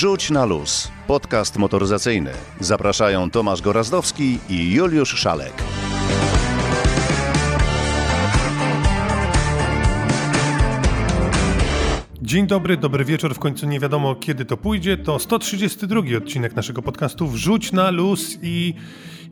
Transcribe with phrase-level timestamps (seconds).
[0.00, 0.88] Rzuć na luz.
[1.06, 2.32] Podcast motoryzacyjny.
[2.60, 5.52] Zapraszają Tomasz Gorazdowski i Juliusz Szalek.
[12.30, 13.34] Dzień dobry, dobry wieczór.
[13.34, 14.96] W końcu nie wiadomo kiedy to pójdzie.
[14.96, 18.74] To 132 odcinek naszego podcastu Wrzuć na luz i,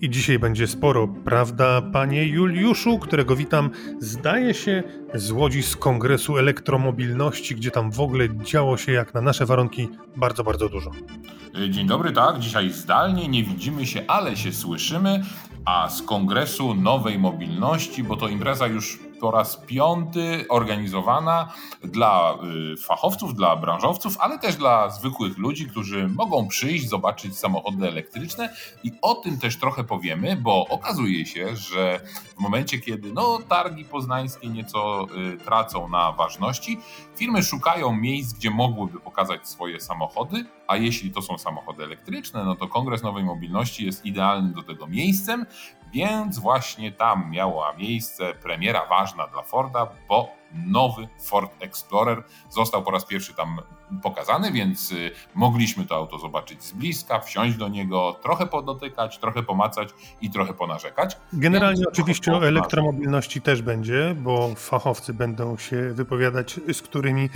[0.01, 3.71] i dzisiaj będzie sporo, prawda, panie Juliuszu, którego witam.
[4.01, 4.83] Zdaje się
[5.15, 9.89] z Łodzi z Kongresu Elektromobilności, gdzie tam w ogóle działo się jak na nasze warunki
[10.17, 10.91] bardzo, bardzo dużo.
[11.71, 12.39] Dzień dobry, tak.
[12.39, 15.23] Dzisiaj zdalnie nie widzimy się, ale się słyszymy.
[15.65, 21.53] A z Kongresu Nowej Mobilności, bo to impreza już po raz piąty organizowana
[21.85, 22.39] dla
[22.73, 28.55] y, fachowców, dla branżowców, ale też dla zwykłych ludzi, którzy mogą przyjść, zobaczyć samochody elektryczne
[28.85, 32.01] i o tym też trochę powiemy, bo okazuje się, że
[32.37, 36.79] w momencie, kiedy no, targi poznańskie nieco y, tracą na ważności,
[37.17, 42.57] firmy szukają miejsc, gdzie mogłyby pokazać swoje samochody, a jeśli to są samochody elektryczne, no
[42.57, 45.47] to Kongres Nowej Mobilności jest idealnym do tego miejscem,
[45.93, 52.91] więc właśnie tam miała miejsce premiera ważna dla Forda, bo nowy Ford Explorer został po
[52.91, 53.61] raz pierwszy tam
[54.03, 59.43] pokazany, więc y, mogliśmy to auto zobaczyć z bliska, wsiąść do niego, trochę podotykać, trochę
[59.43, 59.89] pomacać
[60.21, 61.17] i trochę ponarzekać.
[61.33, 67.29] Generalnie więc oczywiście o elektromobilności też będzie, bo fachowcy będą się wypowiadać, z którymi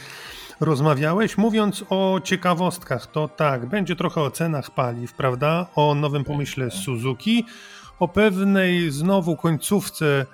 [0.61, 1.39] rozmawiałeś.
[1.39, 5.67] Mówiąc o ciekawostkach, to tak, będzie trochę o cenach paliw, prawda?
[5.75, 7.47] O nowym pomyśle Suzuki,
[8.03, 10.27] o pewnej znowu końcówce y,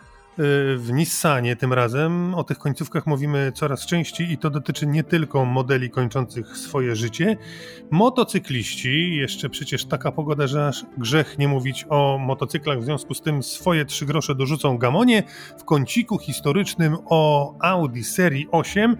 [0.76, 2.34] w Nissanie tym razem.
[2.34, 7.36] O tych końcówkach mówimy coraz częściej i to dotyczy nie tylko modeli kończących swoje życie.
[7.90, 13.20] Motocykliści, jeszcze przecież taka pogoda, że aż grzech nie mówić o motocyklach, w związku z
[13.20, 15.22] tym swoje trzy grosze dorzucą gamonie.
[15.58, 18.96] W kąciku historycznym o Audi serii 8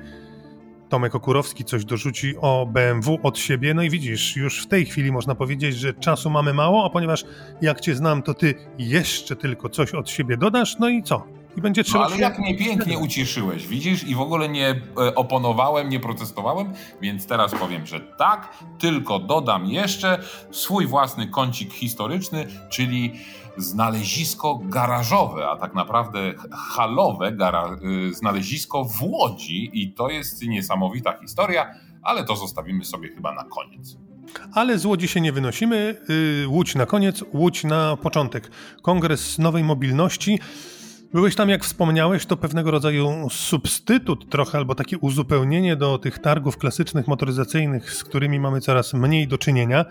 [0.89, 3.75] Tomek Okurowski coś dorzuci o BMW od siebie.
[3.75, 7.25] No i widzisz, już w tej chwili można powiedzieć, że czasu mamy mało, a ponieważ
[7.63, 11.39] jak cię znam, to ty jeszcze tylko coś od siebie dodasz, no i co?
[11.57, 11.99] I będzie trzeba.
[11.99, 14.05] No, ale jak mnie pięknie ucieszyłeś, widzisz?
[14.05, 19.67] I w ogóle nie e, oponowałem, nie protestowałem, więc teraz powiem, że tak, tylko dodam
[19.67, 20.19] jeszcze
[20.51, 23.13] swój własny kącik historyczny, czyli
[23.59, 27.77] znalezisko garażowe, a tak naprawdę halowe gara,
[28.11, 33.45] y, znalezisko w Łodzi i to jest niesamowita historia, ale to zostawimy sobie chyba na
[33.45, 33.97] koniec.
[34.53, 35.97] Ale z Łodzi się nie wynosimy.
[36.11, 38.51] Y, Łódź na koniec, Łódź na początek.
[38.83, 40.39] Kongres Nowej Mobilności.
[41.13, 46.59] Byłeś tam, jak wspomniałeś, to pewnego rodzaju substytut trochę, albo takie uzupełnienie do tych targów
[46.59, 49.85] klasycznych motoryzacyjnych, z którymi mamy coraz mniej do czynienia.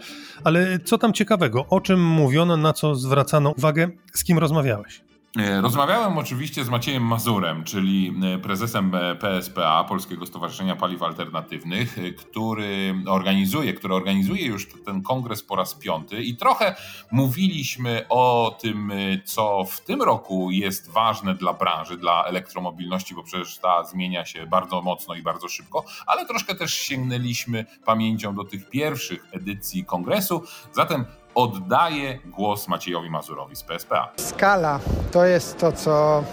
[0.44, 1.66] Ale co tam ciekawego?
[1.70, 3.90] O czym mówiono, na co zwracano uwagę?
[4.14, 5.06] Z kim rozmawiałeś?
[5.40, 12.12] E, rozmawiałem oczywiście z Maciejem Mazurem, czyli e, prezesem PSPA, Polskiego Stowarzyszenia Paliw Alternatywnych, e,
[12.12, 16.75] który organizuje, który organizuje już ten kongres po raz piąty i trochę
[17.12, 18.92] mówiliśmy o tym,
[19.25, 24.48] co w tym roku jest ważne dla branży, dla elektromobilności, bo przecież ta zmienia się
[24.48, 30.44] bardzo mocno i bardzo szybko, ale troszkę też sięgnęliśmy pamięcią do tych pierwszych edycji kongresu.
[30.74, 31.06] Zatem
[31.38, 34.12] oddaję głos Maciejowi Mazurowi z PSPA.
[34.18, 34.80] Skala
[35.12, 36.24] to jest to, co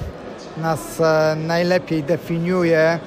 [0.57, 2.99] nas e, najlepiej definiuje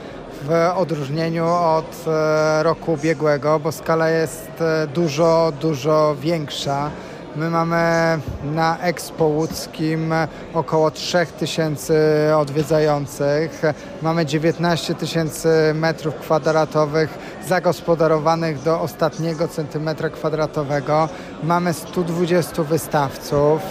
[0.44, 6.92] w odróżnieniu od e, roku ubiegłego, bo skala jest e, dużo, dużo większa.
[7.36, 10.14] My mamy na Expo Łódzkim
[10.54, 13.62] około 3000 odwiedzających.
[14.02, 21.10] Mamy 19 tysięcy metrów kwadratowych zagospodarowanych do ostatniego centymetra kwadratowego.
[21.44, 23.62] Mamy 120 wystawców.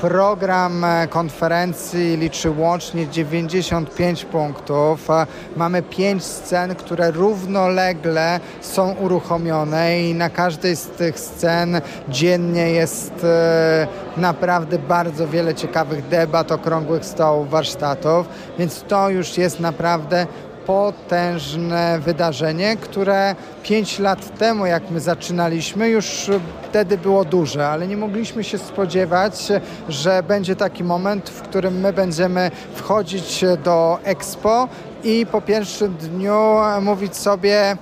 [0.00, 5.08] Program konferencji liczy łącznie 95 punktów.
[5.56, 13.24] Mamy 5 scen, które równolegle są uruchomione i na każdej z tych scen dziennie jest
[13.24, 18.28] e, naprawdę bardzo wiele ciekawych debat, okrągłych stołów, warsztatów,
[18.58, 20.26] więc to już jest naprawdę
[20.66, 26.30] potężne wydarzenie, które 5 lat temu, jak my zaczynaliśmy, już
[26.68, 29.48] wtedy było duże, ale nie mogliśmy się spodziewać,
[29.88, 34.68] że będzie taki moment, w którym my będziemy wchodzić do Expo
[35.04, 37.76] i po pierwszym dniu mówić sobie,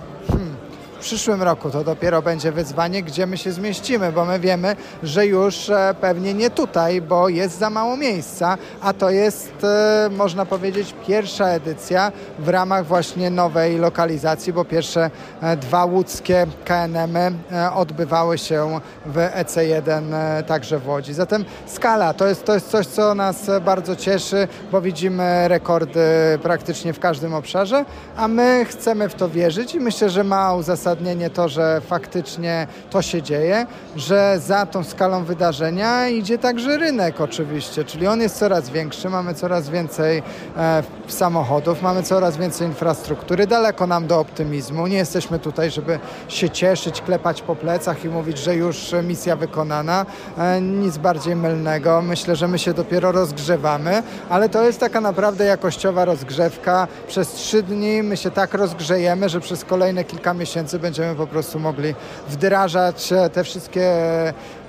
[1.05, 5.71] przyszłym roku to dopiero będzie wyzwanie, gdzie my się zmieścimy, bo my wiemy, że już
[5.71, 10.95] e, pewnie nie tutaj, bo jest za mało miejsca, a to jest, e, można powiedzieć,
[11.07, 15.11] pierwsza edycja w ramach właśnie nowej lokalizacji, bo pierwsze
[15.43, 17.33] e, dwa łódzkie KNM-y
[17.75, 20.03] odbywały się w EC1
[20.47, 21.15] także w Łodzi.
[21.15, 26.01] Zatem skala to jest, to jest coś, co nas bardzo cieszy, bo widzimy rekordy
[26.43, 27.85] praktycznie w każdym obszarze,
[28.17, 32.67] a my chcemy w to wierzyć i myślę, że ma uzasadnienie uzasadnienie to, że faktycznie
[32.91, 38.39] to się dzieje, że za tą skalą wydarzenia idzie także rynek oczywiście, czyli on jest
[38.39, 40.23] coraz większy, mamy coraz więcej
[40.57, 45.99] e, samochodów, mamy coraz więcej infrastruktury, daleko nam do optymizmu, nie jesteśmy tutaj, żeby
[46.29, 50.07] się cieszyć, klepać po plecach i mówić, że już misja wykonana,
[50.39, 55.45] e, nic bardziej mylnego, myślę, że my się dopiero rozgrzewamy, ale to jest taka naprawdę
[55.45, 61.15] jakościowa rozgrzewka, przez trzy dni my się tak rozgrzejemy, że przez kolejne kilka miesięcy będziemy
[61.15, 61.95] po prostu mogli
[62.29, 63.93] wdrażać e, te wszystkie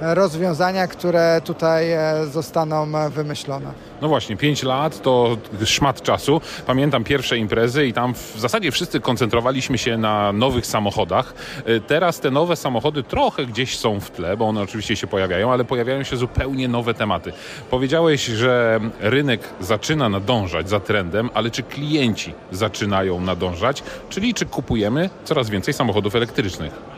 [0.01, 3.71] rozwiązania, które tutaj e, zostaną wymyślone.
[4.01, 6.41] No właśnie, 5 lat to szmat czasu.
[6.67, 11.33] Pamiętam pierwsze imprezy i tam w zasadzie wszyscy koncentrowaliśmy się na nowych samochodach.
[11.65, 15.51] E, teraz te nowe samochody trochę gdzieś są w tle, bo one oczywiście się pojawiają,
[15.51, 17.33] ale pojawiają się zupełnie nowe tematy.
[17.69, 25.09] Powiedziałeś, że rynek zaczyna nadążać za trendem, ale czy klienci zaczynają nadążać, czyli czy kupujemy
[25.23, 26.94] coraz więcej samochodów elektrycznych?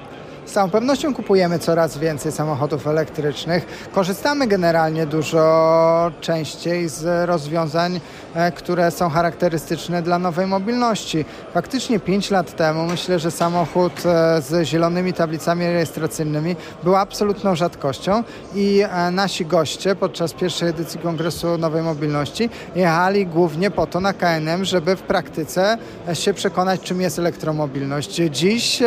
[0.47, 3.89] Z całą pewnością kupujemy coraz więcej samochodów elektrycznych.
[3.91, 7.99] Korzystamy generalnie dużo częściej z rozwiązań,
[8.35, 11.25] e, które są charakterystyczne dla nowej mobilności.
[11.53, 18.23] Faktycznie 5 lat temu myślę, że samochód e, z zielonymi tablicami rejestracyjnymi był absolutną rzadkością
[18.55, 24.13] i e, nasi goście podczas pierwszej edycji Kongresu Nowej Mobilności jechali głównie po to na
[24.13, 25.77] KNM, żeby w praktyce
[26.13, 28.15] się przekonać, czym jest elektromobilność.
[28.15, 28.83] Dziś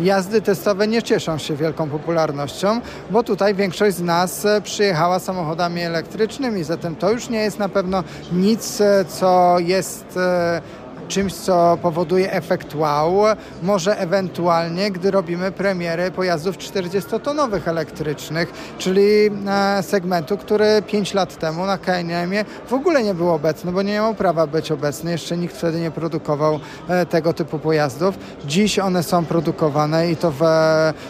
[0.00, 2.80] jazdy testowe nie nie cieszą się wielką popularnością,
[3.10, 7.68] bo tutaj większość z nas e, przyjechała samochodami elektrycznymi, zatem to już nie jest na
[7.68, 10.60] pewno nic, e, co jest e,
[11.08, 13.24] czymś, co powoduje efekt wow.
[13.62, 21.66] Może ewentualnie, gdy robimy premiery pojazdów 40-tonowych elektrycznych, czyli e, segmentu, który 5 lat temu
[21.66, 25.10] na KNM-ie w ogóle nie był obecny, bo nie miał prawa być obecny.
[25.10, 28.14] Jeszcze nikt wtedy nie produkował e, tego typu pojazdów.
[28.46, 30.42] Dziś one są produkowane i to w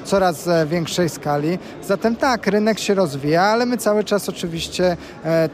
[0.05, 1.59] coraz e, większej skali.
[1.83, 4.97] Zatem tak, rynek się rozwija, ale my cały czas oczywiście,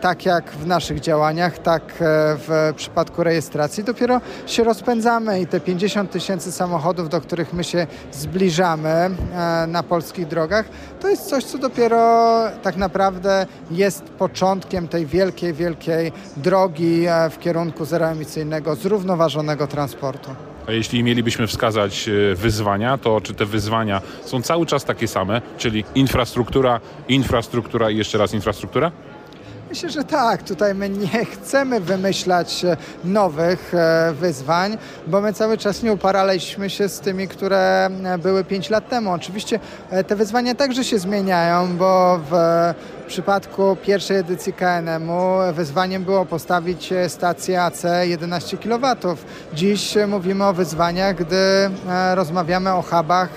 [0.01, 6.11] tak jak w naszych działaniach, tak w przypadku rejestracji, dopiero się rozpędzamy i te 50
[6.11, 10.69] tysięcy samochodów, do których my się zbliżamy e, na polskich drogach,
[11.01, 12.33] to jest coś, co dopiero
[12.63, 20.31] tak naprawdę jest początkiem tej wielkiej, wielkiej drogi e, w kierunku zeroemisyjnego, zrównoważonego transportu.
[20.69, 25.43] A jeśli mielibyśmy wskazać e, wyzwania, to czy te wyzwania są cały czas takie same,
[25.59, 28.93] czyli infrastruktura, infrastruktura i jeszcze raz infrastruktura?
[29.75, 30.43] Myślę, że tak.
[30.43, 36.71] Tutaj my nie chcemy wymyślać e, nowych e, wyzwań, bo my cały czas nie uparaliśmy
[36.71, 39.13] się z tymi, które e, były 5 lat temu.
[39.13, 39.61] Oczywiście
[40.07, 42.35] te wyzwania także się zmieniają, bo w
[43.05, 48.97] w przypadku pierwszej edycji KNM-u wyzwaniem było postawić stację AC 11 kW.
[49.55, 51.71] Dziś mówimy o wyzwaniach, gdy
[52.15, 53.31] rozmawiamy o hubach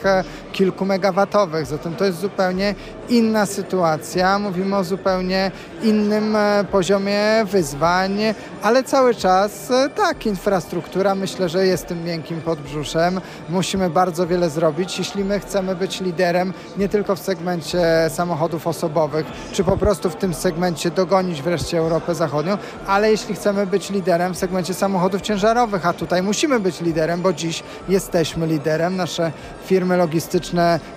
[0.57, 1.65] kilku megawatowych.
[1.65, 2.75] Zatem to jest zupełnie
[3.09, 4.39] inna sytuacja.
[4.39, 5.51] Mówimy o zupełnie
[5.83, 8.17] innym e, poziomie wyzwań,
[8.61, 13.21] ale cały czas e, tak, infrastruktura myślę, że jest tym miękkim podbrzuszem.
[13.49, 17.79] Musimy bardzo wiele zrobić, jeśli my chcemy być liderem nie tylko w segmencie
[18.09, 22.57] samochodów osobowych, czy po prostu w tym segmencie dogonić wreszcie Europę Zachodnią,
[22.87, 27.33] ale jeśli chcemy być liderem w segmencie samochodów ciężarowych, a tutaj musimy być liderem, bo
[27.33, 28.95] dziś jesteśmy liderem.
[28.95, 29.31] Nasze
[29.65, 30.46] firmy logistyczne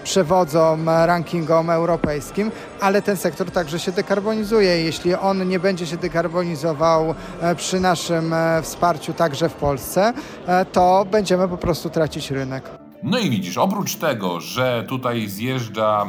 [0.05, 4.85] przewodzą rankingom europejskim, ale ten sektor także się dekarbonizuje.
[4.85, 10.13] Jeśli on nie będzie się dekarbonizował e, przy naszym e, wsparciu także w Polsce,
[10.47, 12.71] e, to będziemy po prostu tracić rynek.
[13.03, 16.07] No i widzisz, oprócz tego, że tutaj zjeżdża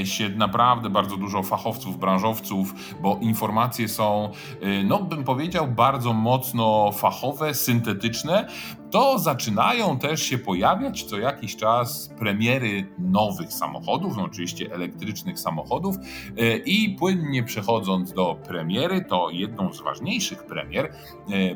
[0.00, 6.12] e, się naprawdę bardzo dużo fachowców, branżowców, bo informacje są, e, no bym powiedział, bardzo
[6.12, 8.48] mocno fachowe, syntetyczne,
[8.96, 15.96] to zaczynają też się pojawiać co jakiś czas premiery nowych samochodów, no oczywiście elektrycznych samochodów.
[16.38, 20.92] E, I płynnie przechodząc do premiery, to jedną z ważniejszych premier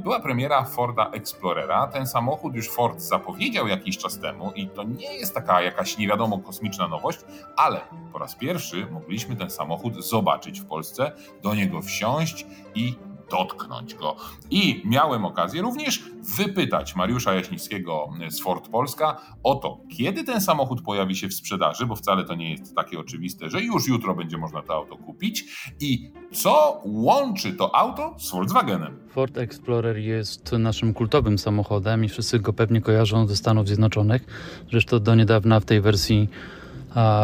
[0.02, 1.86] była premiera Forda Explorera.
[1.86, 6.08] Ten samochód już Ford zapowiedział jakiś czas temu i to nie jest taka jakaś nie
[6.08, 7.18] wiadomo kosmiczna nowość,
[7.56, 7.80] ale
[8.12, 12.94] po raz pierwszy mogliśmy ten samochód zobaczyć w Polsce, do niego wsiąść i
[13.30, 14.16] dotknąć go.
[14.50, 16.02] I miałem okazję również
[16.36, 21.86] wypytać Mariusza Jaśnickiego z Ford Polska o to, kiedy ten samochód pojawi się w sprzedaży,
[21.86, 25.44] bo wcale to nie jest takie oczywiste, że już jutro będzie można to auto kupić
[25.80, 28.96] i co łączy to auto z Volkswagenem.
[29.08, 34.24] Ford Explorer jest naszym kultowym samochodem i wszyscy go pewnie kojarzą ze Stanów Zjednoczonych.
[34.70, 36.28] Zresztą do niedawna w tej wersji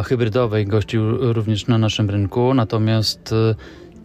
[0.05, 2.55] hybrydowej gościł również na naszym rynku.
[2.55, 3.35] Natomiast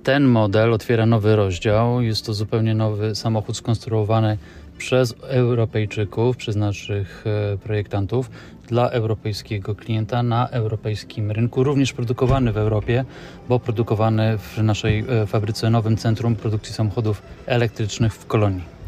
[0.03, 2.01] ten model otwiera nowy rozdział.
[2.01, 4.37] Jest to zupełnie nowy samochód skonstruowany
[4.77, 8.29] przez Europejczyków, przez naszych e, projektantów
[8.67, 13.05] dla europejskiego klienta na europejskim rynku, również produkowany w Europie,
[13.49, 18.80] bo produkowany w naszej e, fabryce Nowym Centrum Produkcji Samochodów Elektrycznych w Kolonii.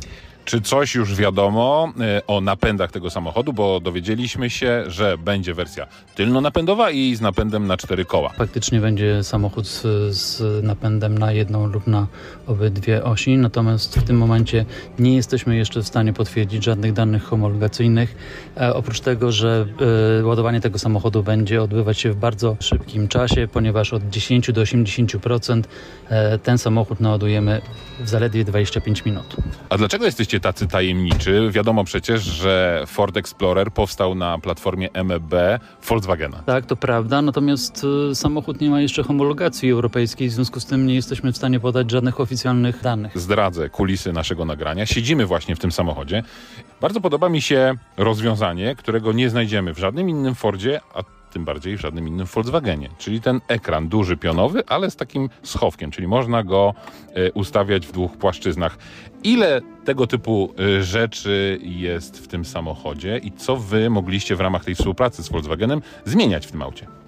[0.45, 3.53] Czy coś już wiadomo e, o napędach tego samochodu?
[3.53, 8.29] Bo dowiedzieliśmy się, że będzie wersja tylnonapędowa i z napędem na cztery koła.
[8.29, 9.81] Faktycznie będzie samochód z,
[10.15, 12.07] z, napędem na jedną lub na
[12.47, 14.65] obydwie osi, natomiast w tym momencie
[14.99, 18.15] nie jesteśmy jeszcze w stanie potwierdzić żadnych danych homologacyjnych.
[18.57, 19.65] E, oprócz tego, że
[20.19, 24.61] e, ładowanie tego samochodu będzie odbywać się w bardzo szybkim czasie, ponieważ od 10 do
[24.61, 25.63] 80%
[26.09, 27.61] e, ten samochód naładujemy
[27.99, 29.35] w zaledwie 25 minut.
[29.69, 31.49] A dlaczego jesteście tacy tajemniczy?
[31.51, 35.33] Wiadomo przecież, że Ford Explorer powstał na platformie MEB
[35.89, 36.43] Volkswagena.
[36.45, 40.87] Tak, to prawda, natomiast y, samochód nie ma jeszcze homologacji europejskiej, w związku z tym
[40.87, 43.19] nie jesteśmy w stanie podać żadnych oficjalnych danych.
[43.19, 44.85] Zdradzę kulisy naszego nagrania.
[44.85, 46.23] Siedzimy właśnie w tym samochodzie.
[46.81, 51.77] Bardzo podoba mi się rozwiązanie, którego nie znajdziemy w żadnym innym Fordzie, a tym bardziej
[51.77, 52.89] w żadnym innym Volkswagenie.
[52.97, 56.73] Czyli ten ekran duży, pionowy, ale z takim schowkiem, czyli można go
[57.13, 58.77] e, ustawiać w dwóch płaszczyznach.
[59.23, 64.65] Ile tego typu e, rzeczy jest w tym samochodzie i co wy mogliście w ramach
[64.65, 67.02] tej współpracy z Volkswagenem zmieniać w tym aucie?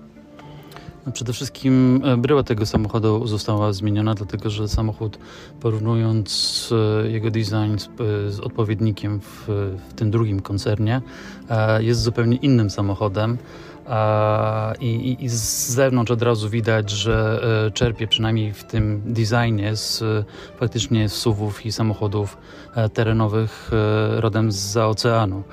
[1.14, 5.18] Przede wszystkim e, bryła tego samochodu została zmieniona, dlatego że samochód,
[5.60, 6.74] porównując
[7.08, 7.90] jego design z,
[8.36, 9.44] z odpowiednikiem w,
[9.90, 11.02] w, tym drugim koncernie,
[11.80, 13.38] jest zupełnie innym samochodem.
[14.80, 20.04] I, i, z zewnątrz od razu widać, że e, czerpie przynajmniej w tym designie z,
[20.58, 22.38] faktycznie suwów i samochodów
[22.76, 25.44] e, terenowych e, rodem z oceanu.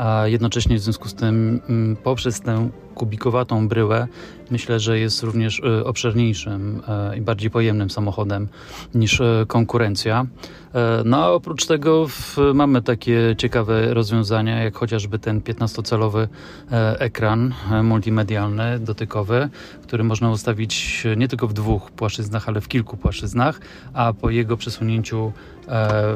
[0.00, 4.08] A jednocześnie w związku z tym mm, poprzez tę kubikowatą bryłę
[4.50, 6.82] myślę, że jest również obszerniejszym
[7.18, 8.48] i bardziej pojemnym samochodem
[8.94, 10.26] niż konkurencja.
[10.74, 16.28] E, no a oprócz tego w, mamy takie ciekawe rozwiązania, jak chociażby ten 15-calowy
[16.72, 19.48] e, ekran e, multimedialny, dotykowy,
[19.82, 23.60] który można ustawić nie tylko w dwóch płaszczyznach, ale w kilku płaszczyznach,
[23.92, 25.32] a po jego przesunięciu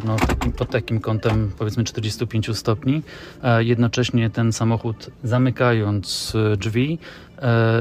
[0.05, 0.17] no,
[0.57, 3.03] pod takim kątem powiedzmy 45 stopni,
[3.59, 6.99] jednocześnie ten samochód zamykając drzwi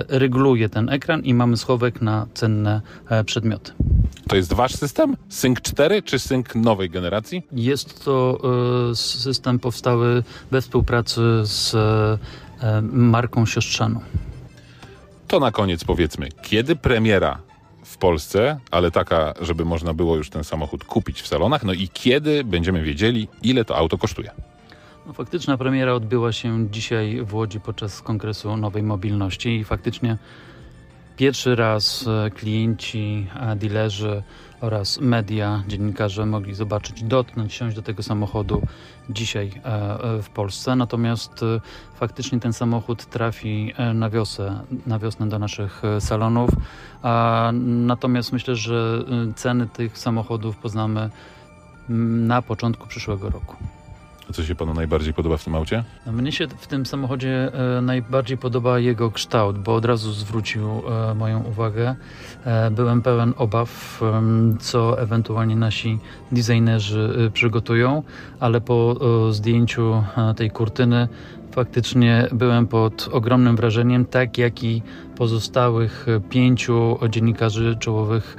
[0.07, 2.81] reguluje ten ekran i mamy schowek na cenne
[3.25, 3.71] przedmioty.
[4.27, 5.17] To jest wasz system?
[5.29, 7.43] Sync 4 czy Sync nowej generacji?
[7.51, 8.39] Jest to
[8.91, 13.99] e, system powstały we współpracy z e, marką siostrzaną.
[15.27, 17.39] To na koniec powiedzmy, kiedy premiera
[17.85, 21.89] w Polsce, ale taka, żeby można było już ten samochód kupić w salonach, no i
[21.93, 24.31] kiedy będziemy wiedzieli, ile to auto kosztuje?
[25.07, 30.17] No, faktyczna premiera odbyła się dzisiaj w Łodzi podczas Kongresu Nowej Mobilności i faktycznie
[31.17, 34.23] Pierwszy raz e, klienci, dealerzy
[34.61, 38.61] oraz media, dziennikarze mogli zobaczyć, dotknąć, siąść do tego samochodu
[39.09, 40.75] dzisiaj e, e, w Polsce.
[40.75, 41.45] Natomiast
[41.95, 46.49] faktycznie ten samochód trafi na wiosnę, na wiosnę do naszych salonów.
[47.63, 49.03] Natomiast myślę, że
[49.35, 51.09] ceny tych samochodów poznamy
[52.27, 53.55] na początku przyszłego roku.
[54.31, 55.83] Co się panu najbardziej podoba w tym aucie?
[56.05, 60.69] No, mnie się w tym samochodzie e, najbardziej podoba jego kształt, bo od razu zwrócił
[60.69, 61.95] e, moją uwagę.
[62.45, 64.01] E, byłem pełen obaw,
[64.59, 65.99] co ewentualnie nasi
[66.31, 68.03] designerzy przygotują,
[68.39, 68.99] ale po
[69.31, 70.03] zdjęciu
[70.35, 71.07] tej kurtyny
[71.51, 74.81] faktycznie byłem pod ogromnym wrażeniem, tak jak i
[75.15, 78.37] pozostałych pięciu dziennikarzy czołowych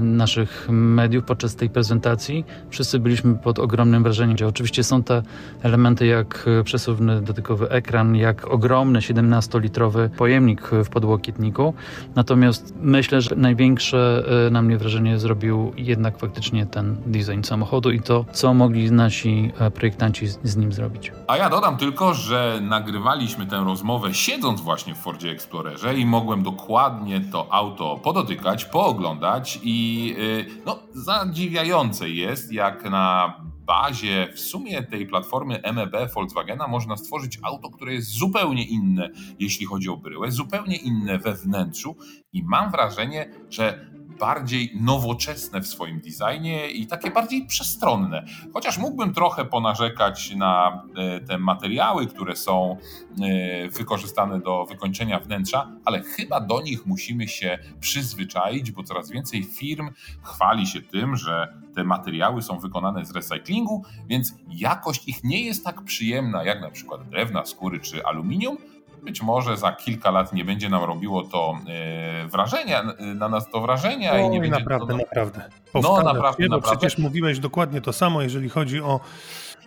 [0.00, 2.44] naszych mediów podczas tej prezentacji.
[2.70, 5.22] Wszyscy byliśmy pod ogromnym wrażeniem, że oczywiście są te
[5.62, 11.74] elementy jak przesuwny dotykowy ekran, jak ogromny 17-litrowy pojemnik w podłokietniku.
[12.14, 18.00] Natomiast myślę, że największe e, na mnie wrażenie zrobił jednak faktycznie ten design samochodu i
[18.00, 21.12] to, co mogli nasi e, projektanci z nim zrobić.
[21.26, 26.42] A ja dodam tylko, że nagrywaliśmy tę rozmowę siedząc właśnie w Fordzie Explorerze i mogłem
[26.42, 33.34] dokładnie to auto podotykać, pooglądać i y, no, zadziwiające jest, jak na
[33.66, 39.66] bazie w sumie tej platformy MEB Volkswagena można stworzyć auto, które jest zupełnie inne, jeśli
[39.66, 41.96] chodzi o bryłę, zupełnie inne we wnętrzu.
[42.32, 48.24] I mam wrażenie, że bardziej nowoczesne w swoim designie i takie bardziej przestronne.
[48.54, 52.76] Chociaż mógłbym trochę ponarzekać na e, te materiały, które są
[53.22, 59.44] e, wykorzystane do wykończenia wnętrza, ale chyba do nich musimy się przyzwyczaić, bo coraz więcej
[59.44, 59.90] firm
[60.22, 65.64] chwali się tym, że te materiały są wykonane z recyklingu, więc jakość ich nie jest
[65.64, 68.56] tak przyjemna jak na przykład drewna, skóry czy aluminium,
[69.02, 72.82] być może za kilka lat nie będzie nam robiło to e, wrażenia,
[73.14, 75.50] na nas to wrażenia no, i nie będzie naprawdę, to, naprawdę.
[75.74, 76.60] no naprawdę, naprawdę.
[76.62, 79.00] przecież mówiłeś dokładnie to samo, jeżeli chodzi o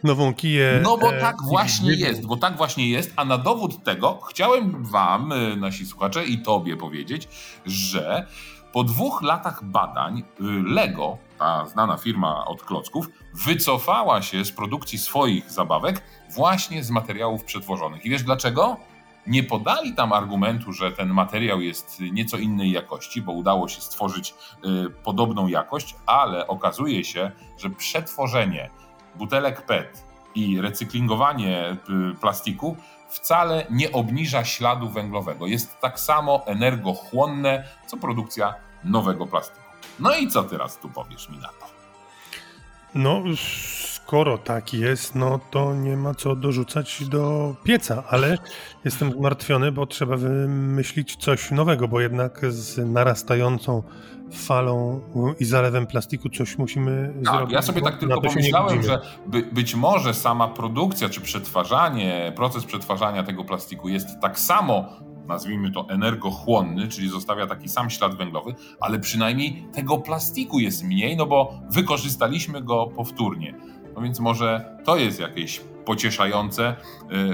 [0.03, 0.79] nową kiję.
[0.83, 4.19] No bo e, tak właśnie i- jest, bo tak właśnie jest, a na dowód tego
[4.29, 7.27] chciałem wam, e, nasi słuchacze i tobie powiedzieć,
[7.65, 8.25] że
[8.73, 10.23] po dwóch latach badań
[10.65, 17.43] Lego, ta znana firma od klocków, wycofała się z produkcji swoich zabawek właśnie z materiałów
[17.43, 18.05] przetworzonych.
[18.05, 18.77] I wiesz dlaczego?
[19.27, 24.33] Nie podali tam argumentu, że ten materiał jest nieco innej jakości, bo udało się stworzyć
[24.65, 28.69] y, podobną jakość, ale okazuje się, że przetworzenie
[29.15, 30.03] butelek PET
[30.35, 31.77] i recyklingowanie
[32.13, 32.77] y, plastiku
[33.09, 35.47] wcale nie obniża śladu węglowego.
[35.47, 39.61] Jest tak samo energochłonne, co produkcja nowego plastiku.
[39.99, 41.70] No i co teraz tu powiesz mi na to?
[42.95, 43.23] No,
[43.95, 48.37] skoro tak jest, no to nie ma co dorzucać do pieca, ale
[48.85, 53.83] jestem zmartwiony, bo trzeba wymyślić coś nowego, bo jednak z narastającą
[54.33, 55.01] falą
[55.39, 57.53] i zalewem plastiku coś musimy Tak, zrobić.
[57.53, 63.23] ja sobie tak tylko pomyślałem, że by, być może sama produkcja czy przetwarzanie, proces przetwarzania
[63.23, 64.85] tego plastiku jest tak samo,
[65.27, 71.17] nazwijmy to energochłonny, czyli zostawia taki sam ślad węglowy, ale przynajmniej tego plastiku jest mniej,
[71.17, 73.55] no bo wykorzystaliśmy go powtórnie.
[73.95, 76.75] No więc może to jest jakieś pocieszające,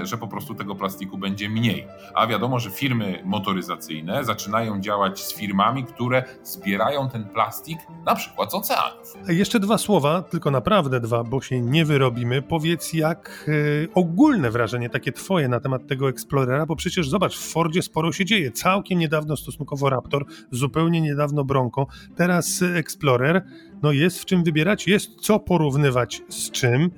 [0.02, 1.86] y, że po prostu tego plastiku będzie mniej.
[2.14, 8.52] A wiadomo, że firmy motoryzacyjne zaczynają działać z firmami, które zbierają ten plastik na przykład
[8.52, 9.14] z oceanów.
[9.28, 12.42] Jeszcze dwa słowa, tylko naprawdę dwa, bo się nie wyrobimy.
[12.42, 13.50] Powiedz, jak
[13.84, 18.12] e, ogólne wrażenie takie twoje na temat tego Explorera, bo przecież zobacz, w Fordzie sporo
[18.12, 18.52] się dzieje.
[18.52, 21.86] Całkiem niedawno stosunkowo Raptor, zupełnie niedawno Bronco,
[22.16, 23.44] teraz e, Explorer.
[23.82, 26.90] No jest w czym wybierać, jest co porównywać z czym,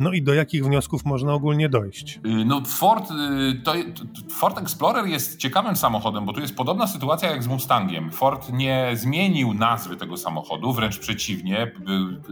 [0.00, 2.16] no i do jakich wniosków można ogólnie dojść.
[2.26, 3.72] Y, No Ford, y, to,
[4.30, 8.10] Ford Explorer jest ciekawym samochodem, bo tu jest podobna sytuacja jak z Mustangiem.
[8.10, 11.72] Ford nie zmienił nazwy tego samochodu, wręcz przeciwnie.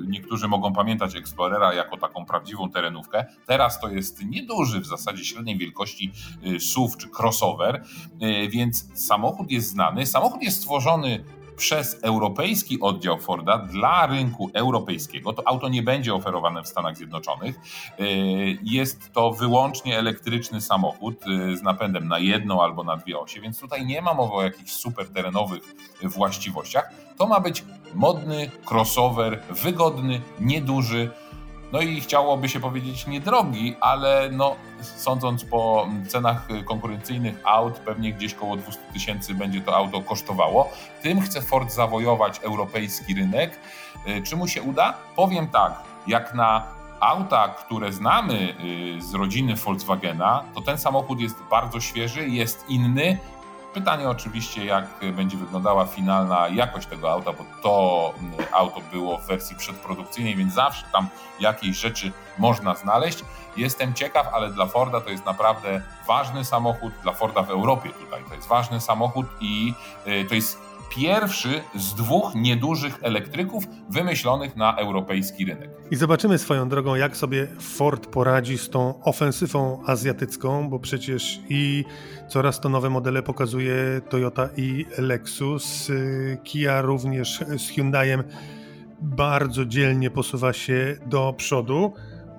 [0.09, 3.27] Niektórzy mogą pamiętać Explorera jako taką prawdziwą terenówkę.
[3.47, 6.13] Teraz to jest nieduży, w zasadzie średniej wielkości
[6.47, 7.85] y, SUV czy crossover,
[8.51, 10.07] więc samochód jest znany.
[10.07, 11.25] Samochód jest stworzony
[11.59, 15.33] przez europejski oddział Forda dla rynku europejskiego.
[15.33, 17.57] To auto nie będzie oferowane w Stanach Zjednoczonych.
[18.01, 23.41] Y, Jest to wyłącznie elektryczny samochód y, z napędem na jedną albo na dwie osie,
[23.41, 26.91] więc tutaj nie ma mowy o jakichś super terenowych właściwościach.
[27.19, 31.11] To ma być modny crossover, wygodny, nieduży.
[31.73, 38.35] No i chciałoby się powiedzieć niedrogi, ale no, sądząc po cenach konkurencyjnych aut, pewnie gdzieś
[38.35, 40.71] koło 200 tysięcy będzie to auto kosztowało.
[41.03, 43.59] Tym chce Ford zawojować europejski rynek.
[44.09, 44.95] Y, Czy mu się uda?
[45.17, 46.65] Powiem tak, jak na
[47.01, 48.55] auta, które znamy
[48.99, 53.19] y, z rodziny Volkswagena, to ten samochód jest bardzo świeży, jest inny.
[53.75, 59.27] Pytanie oczywiście, jak będzie wyglądała finalna jakość tego auta, bo to y, auto było w
[59.27, 61.09] wersji przedprodukcyjnej, więc zawsze tam
[61.41, 63.25] jakieś rzeczy można znaleźć.
[63.57, 68.25] Jestem ciekaw, ale dla Forda to jest naprawdę ważny samochód, dla Forda w Europie tutaj
[68.29, 69.75] to jest ważny samochód i
[70.07, 75.71] y, to jest pierwszy z dwóch niedużych elektryków wymyślonych na europejski rynek.
[75.91, 81.85] I zobaczymy swoją drogą, jak sobie Ford poradzi z tą ofensywą azjatycką, bo przecież i
[82.29, 83.75] coraz to nowe modele pokazuje
[84.09, 85.93] Toyota i Lexus.
[86.45, 88.23] Kia również z Hyundaiem
[89.01, 91.93] bardzo dzielnie posuwa się do przodu,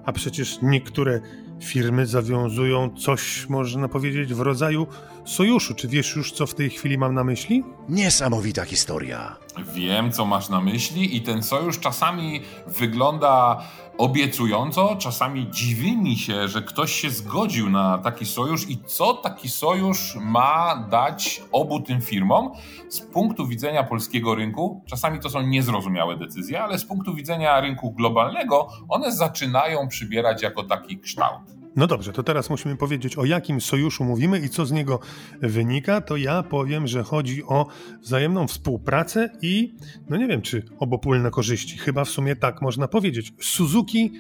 [0.06, 1.20] a przecież niektóre
[1.64, 4.88] firmy zawiązują coś, można powiedzieć, w rodzaju
[5.26, 5.76] sojuszu.
[5.76, 7.64] Czy wiesz już, co w tej chwili mam na myśli?
[7.90, 9.36] Niesamowita historia.
[9.74, 13.64] Wiem, co masz na myśli, i ten sojusz czasami wygląda
[14.00, 19.50] obiecująco, czasami dziwi mi się, że ktoś się zgodził na taki sojusz i co taki
[19.50, 22.52] sojusz ma dać obu tym firmom.
[22.90, 27.92] Z punktu widzenia polskiego rynku, czasami to są niezrozumiałe decyzje, ale z punktu widzenia rynku
[27.92, 31.59] globalnego, one zaczynają przybierać jako taki kształt.
[31.76, 35.00] No dobrze, to teraz musimy powiedzieć, o jakim sojuszu mówimy i co z niego
[35.42, 36.02] wynika.
[36.02, 37.68] To ja powiem, że chodzi o
[38.02, 39.76] wzajemną współpracę i,
[40.10, 41.78] no nie wiem, czy obopólne korzyści.
[41.78, 43.34] Chyba w sumie tak można powiedzieć.
[43.42, 44.14] Suzuki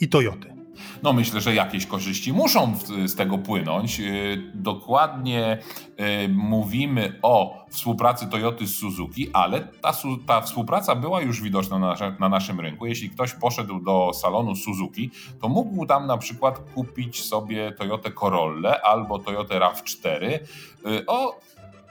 [0.00, 0.57] i Toyoty.
[1.02, 2.74] No myślę, że jakieś korzyści muszą
[3.06, 3.98] z tego płynąć.
[3.98, 5.58] Yy, Dokładnie
[5.98, 9.92] yy, mówimy o współpracy Toyoty z Suzuki, ale ta,
[10.26, 12.86] ta współpraca była już widoczna na, na naszym rynku.
[12.86, 15.10] Jeśli ktoś poszedł do salonu Suzuki,
[15.40, 21.40] to mógł tam na przykład kupić sobie Toyotę Corollę albo Toyotę RAV4 yy, o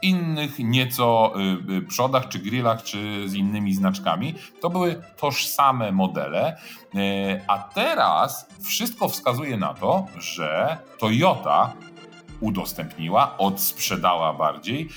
[0.02, 1.34] innych nieco
[1.70, 4.36] y, y, przodach, czy grillach, czy z innymi znaczkami.
[4.62, 6.58] To były tożsame modele,
[6.96, 11.74] y, a teraz wszystko wskazuje na to, że Toyota
[12.40, 14.90] udostępniła, odsprzedała bardziej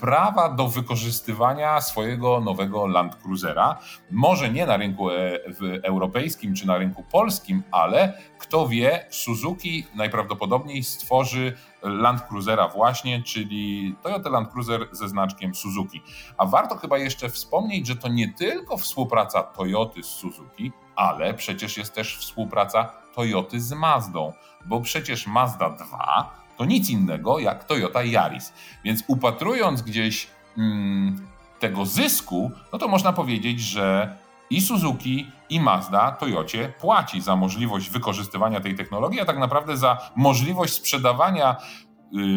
[0.00, 3.78] prawa do wykorzystywania swojego nowego Land Cruisera.
[4.10, 5.38] Może nie na rynku e,
[5.82, 13.94] europejskim czy na rynku polskim, ale kto wie, Suzuki najprawdopodobniej stworzy Land Cruisera właśnie, czyli
[14.02, 16.02] Toyota Land Cruiser ze znaczkiem Suzuki.
[16.38, 21.76] A warto chyba jeszcze wspomnieć, że to nie tylko współpraca Toyoty z Suzuki, ale przecież
[21.76, 24.32] jest też współpraca Toyoty z Mazdą,
[24.66, 28.52] bo przecież Mazda 2 to nic innego jak Toyota Yaris.
[28.84, 31.26] Więc upatrując gdzieś mm,
[31.60, 34.16] tego zysku, no to można powiedzieć, że
[34.50, 40.10] i Suzuki, i Mazda Toyocie płaci za możliwość wykorzystywania tej technologii, a tak naprawdę za
[40.16, 41.56] możliwość sprzedawania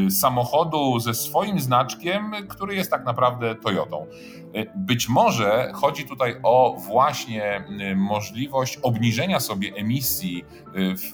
[0.07, 4.05] y, samochodu ze swoim znaczkiem, który jest tak naprawdę Toyotą.
[4.55, 11.13] Y, być może chodzi tutaj o właśnie y, możliwość obniżenia sobie emisji w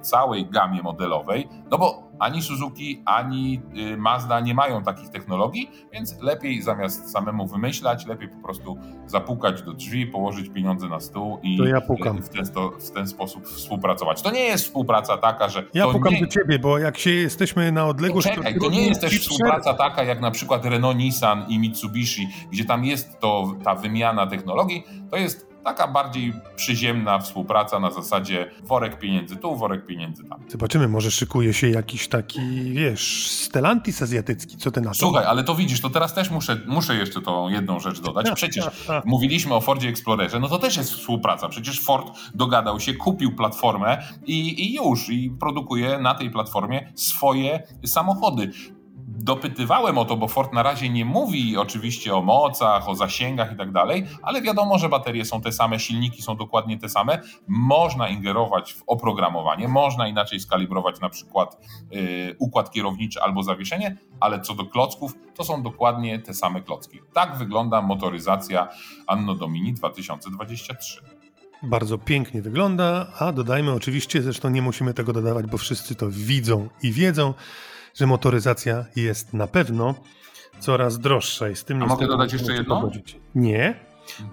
[0.00, 6.20] całej gamie modelowej, no bo ani Suzuki, ani y, Mazda nie mają takich technologii, więc
[6.20, 11.56] lepiej zamiast samemu wymyślać, lepiej po prostu zapukać do drzwi, położyć pieniądze na stół i
[11.56, 12.22] ja w, ten,
[12.80, 14.22] w, ten, sposób współpracować.
[14.22, 15.64] To nie jest współpraca taka, że.
[15.74, 16.20] Ja pukam nie...
[16.20, 18.28] do ciebie, bo jak się jesteśmy na odległość.
[18.28, 22.64] Czekaj, to nie jest też współpraca taka jak na przykład Renault Nissan i Mitsubishi, gdzie
[22.64, 24.84] tam jest to ta wymiana technologii.
[25.10, 30.40] To jest Taka bardziej przyziemna współpraca na zasadzie worek pieniędzy tu, worek pieniędzy tam.
[30.48, 34.94] Zobaczymy, może szykuje się jakiś taki, wiesz, Stellantis azjatycki, co ty na to?
[34.94, 38.26] Słuchaj, ale to widzisz, to teraz też muszę, muszę jeszcze tą jedną rzecz dodać.
[38.34, 38.64] Przecież
[39.04, 41.48] mówiliśmy o Fordzie Explorerze, no to też jest współpraca.
[41.48, 47.62] Przecież Ford dogadał się, kupił platformę i, i już, i produkuje na tej platformie swoje
[47.86, 48.50] samochody
[49.14, 53.56] dopytywałem o to, bo Ford na razie nie mówi oczywiście o mocach, o zasięgach i
[53.56, 57.20] tak dalej, ale wiadomo, że baterie są te same, silniki są dokładnie te same.
[57.48, 61.58] Można ingerować w oprogramowanie, można inaczej skalibrować na przykład
[61.90, 67.00] yy, układ kierowniczy albo zawieszenie, ale co do klocków, to są dokładnie te same klocki.
[67.12, 68.68] Tak wygląda motoryzacja
[69.06, 71.00] Anno Domini 2023
[71.62, 76.68] bardzo pięknie wygląda, a dodajmy oczywiście, zresztą nie musimy tego dodawać, bo wszyscy to widzą
[76.82, 77.34] i wiedzą,
[77.94, 79.94] że motoryzacja jest na pewno
[80.60, 81.48] coraz droższa.
[81.48, 82.80] I z tym A mogę dodać jeszcze jedno?
[82.80, 83.16] Pogodzić.
[83.34, 83.74] Nie,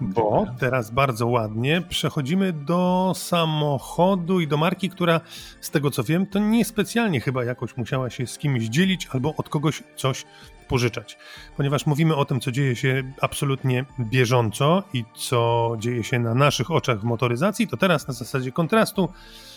[0.00, 5.20] bo teraz bardzo ładnie przechodzimy do samochodu i do marki, która
[5.60, 9.48] z tego co wiem, to niespecjalnie chyba jakoś musiała się z kimś dzielić albo od
[9.48, 10.24] kogoś coś
[10.72, 11.18] pożyczać.
[11.56, 16.70] Ponieważ mówimy o tym, co dzieje się absolutnie bieżąco i co dzieje się na naszych
[16.70, 19.08] oczach w motoryzacji, to teraz na zasadzie kontrastu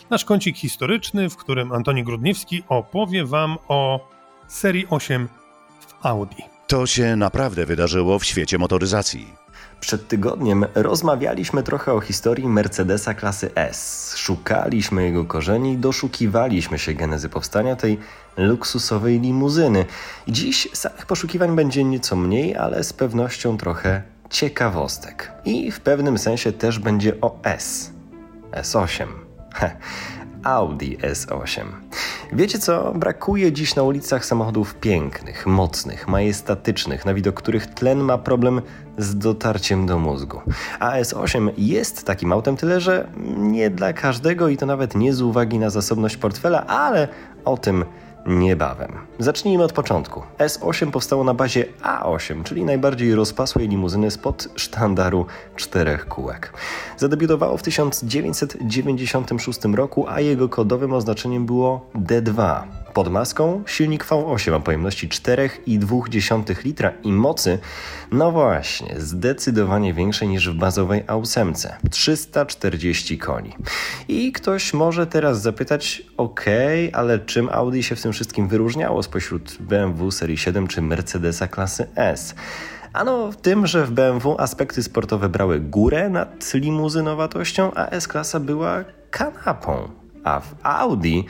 [0.09, 4.09] nasz kącik historyczny, w którym Antoni Grudniewski opowie Wam o
[4.47, 5.27] serii 8
[5.79, 6.41] w Audi.
[6.67, 9.44] To się naprawdę wydarzyło w świecie motoryzacji.
[9.79, 14.13] Przed tygodniem rozmawialiśmy trochę o historii Mercedesa klasy S.
[14.17, 17.99] Szukaliśmy jego korzeni, doszukiwaliśmy się genezy powstania tej
[18.37, 19.85] luksusowej limuzyny.
[20.27, 25.31] Dziś samych poszukiwań będzie nieco mniej, ale z pewnością trochę ciekawostek.
[25.45, 27.91] I w pewnym sensie też będzie o S.
[28.51, 29.07] S8.
[30.45, 31.65] Audi S8.
[32.33, 32.93] Wiecie co?
[32.93, 38.61] Brakuje dziś na ulicach samochodów pięknych, mocnych, majestatycznych, na widok których tlen ma problem
[38.97, 40.41] z dotarciem do mózgu.
[40.79, 45.21] A S8 jest takim autem, tyle że nie dla każdego i to nawet nie z
[45.21, 47.07] uwagi na zasobność portfela, ale
[47.45, 47.85] o tym
[48.25, 48.91] niebawem.
[49.19, 50.21] Zacznijmy od początku.
[50.37, 56.53] S8 powstało na bazie A8, czyli najbardziej rozpasłej limuzyny spod sztandaru czterech kółek.
[56.97, 62.61] Zadebiutowało w 1996 roku, a jego kodowym oznaczeniem było D2.
[62.95, 67.59] Pod maską silnik V8 o pojemności 4,2 litra i mocy,
[68.11, 73.55] no właśnie, zdecydowanie większej niż w bazowej A8, 340 koni.
[74.07, 76.45] I ktoś może teraz zapytać, ok,
[76.93, 81.87] ale czym Audi się w tym wszystkim wyróżniało spośród BMW serii 7 czy Mercedesa klasy
[81.95, 82.35] S?
[82.93, 88.83] Ano w tym, że w BMW aspekty sportowe brały górę nad limuzynowatością, a S-klasa była
[89.11, 89.89] kanapą.
[90.23, 91.25] A w Audi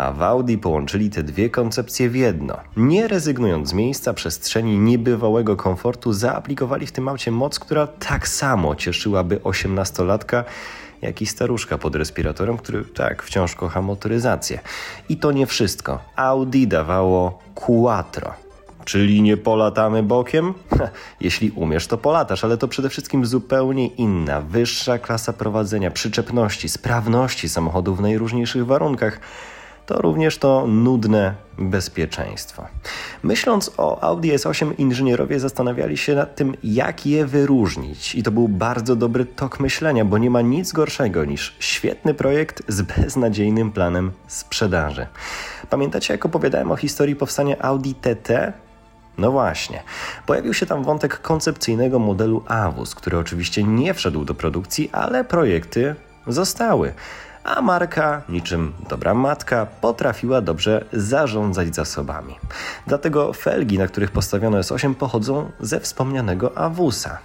[0.00, 2.56] a w Audi połączyli te dwie koncepcje w jedno.
[2.76, 8.74] Nie rezygnując z miejsca, przestrzeni, niebywałego komfortu, zaaplikowali w tym aucie moc, która tak samo
[8.76, 10.44] cieszyłaby osiemnastolatka,
[11.02, 14.60] jak i staruszka pod respiratorem, który tak wciąż kocha motoryzację.
[15.08, 15.98] I to nie wszystko.
[16.16, 18.32] Audi dawało Quattro.
[18.84, 20.54] Czyli nie polatamy bokiem?
[21.20, 27.48] Jeśli umiesz, to polatasz, ale to przede wszystkim zupełnie inna, wyższa klasa prowadzenia, przyczepności, sprawności
[27.48, 29.20] samochodu w najróżniejszych warunkach
[29.86, 32.66] to również to nudne bezpieczeństwo.
[33.22, 38.14] Myśląc o Audi S8, inżynierowie zastanawiali się nad tym, jak je wyróżnić.
[38.14, 42.62] I to był bardzo dobry tok myślenia, bo nie ma nic gorszego niż świetny projekt
[42.68, 45.06] z beznadziejnym planem sprzedaży.
[45.70, 48.52] Pamiętacie, jak opowiadałem o historii powstania Audi TT?
[49.18, 49.82] No właśnie.
[50.26, 55.94] Pojawił się tam wątek koncepcyjnego modelu AWUS, który oczywiście nie wszedł do produkcji, ale projekty
[56.26, 56.92] zostały
[57.44, 62.34] a marka, niczym dobra matka, potrafiła dobrze zarządzać zasobami.
[62.86, 67.18] Dlatego felgi, na których postawiono S8, pochodzą ze wspomnianego Awusa.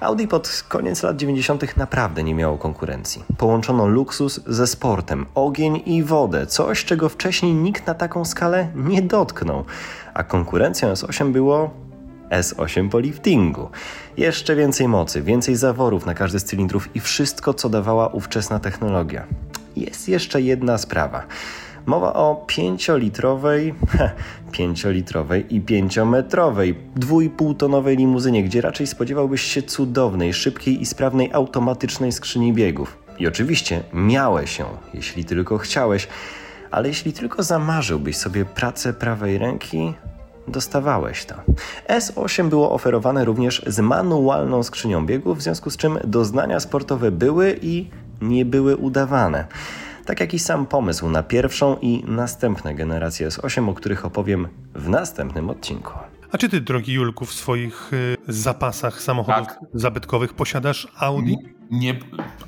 [0.00, 1.76] Audi pod koniec lat 90.
[1.76, 3.24] naprawdę nie miało konkurencji.
[3.38, 9.02] Połączono luksus ze sportem, ogień i wodę, coś czego wcześniej nikt na taką skalę nie
[9.02, 9.64] dotknął.
[10.14, 11.70] A konkurencją S8 było
[12.30, 13.68] S8 po liftingu.
[14.16, 19.26] Jeszcze więcej mocy, więcej zaworów na każdy z cylindrów i wszystko, co dawała ówczesna technologia.
[19.76, 21.26] Jest jeszcze jedna sprawa.
[21.86, 23.74] Mowa o 5-litrowej,
[24.52, 32.52] 5-litrowej i 5-metrowej, 2,5-tonowej limuzynie, gdzie raczej spodziewałbyś się cudownej, szybkiej i sprawnej automatycznej skrzyni
[32.52, 32.98] biegów.
[33.18, 36.08] I oczywiście miałeś ją, jeśli tylko chciałeś,
[36.70, 39.94] ale jeśli tylko zamarzyłbyś sobie pracę prawej ręki,
[40.48, 41.34] dostawałeś to.
[41.88, 47.58] S8 było oferowane również z manualną skrzynią biegów, w związku z czym doznania sportowe były
[47.62, 49.46] i nie były udawane.
[50.04, 54.88] Tak jak i sam pomysł na pierwszą i następne generacje S8, o których opowiem w
[54.88, 55.92] następnym odcinku.
[56.32, 59.58] A czy ty, drogi Julku, w swoich y, zapasach samochodów tak.
[59.74, 61.34] zabytkowych posiadasz Audi?
[61.70, 61.98] Nie,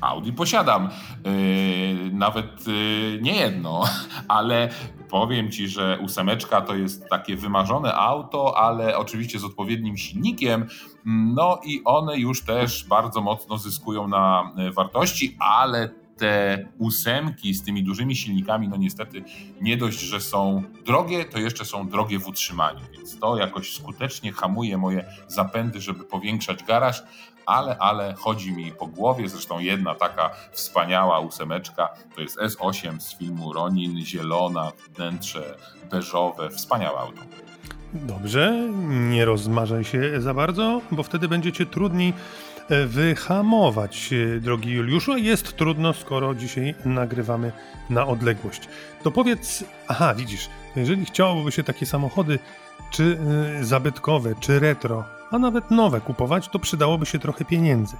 [0.01, 0.89] Audi posiadam.
[1.25, 3.83] Yy, nawet yy, nie jedno,
[4.27, 4.69] ale
[5.13, 10.65] powiem ci, że ósemeczka to jest takie wymarzone auto, ale oczywiście z odpowiednim silnikiem.
[11.05, 17.63] No i one już też bardzo mocno zyskują na y, wartości, ale te ósemki z
[17.63, 19.23] tymi dużymi silnikami, no niestety
[19.61, 24.31] nie dość, że są drogie, to jeszcze są drogie w utrzymaniu, więc to jakoś skutecznie
[24.31, 27.03] hamuje moje zapędy, żeby powiększać garaż,
[27.45, 33.17] ale, ale chodzi mi po głowie, zresztą jedna taka wspaniała ósemeczka, to jest S8 z
[33.17, 35.55] filmu Ronin, zielona, wnętrze
[35.91, 37.21] beżowe, wspaniałe auto.
[37.93, 42.13] Dobrze, nie rozmarzaj się za bardzo, bo wtedy będziecie trudni
[42.87, 45.17] wyhamować, e, drogi Juliuszu.
[45.17, 47.51] Jest trudno, skoro dzisiaj nagrywamy
[47.89, 48.69] na odległość.
[49.03, 52.39] To powiedz, aha, widzisz, jeżeli chciałoby się takie samochody,
[52.91, 53.17] czy
[53.61, 57.95] y, zabytkowe, czy retro, a nawet nowe kupować, to przydałoby się trochę pieniędzy.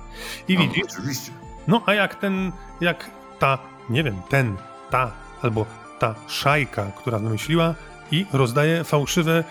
[0.47, 1.31] I no, widzisz, oczywiście.
[1.67, 3.57] no a jak ten, jak ta,
[3.89, 4.55] nie wiem, ten,
[4.89, 5.65] ta, albo
[5.99, 7.75] ta szajka, która wymyśliła
[8.11, 9.43] i rozdaje fałszywe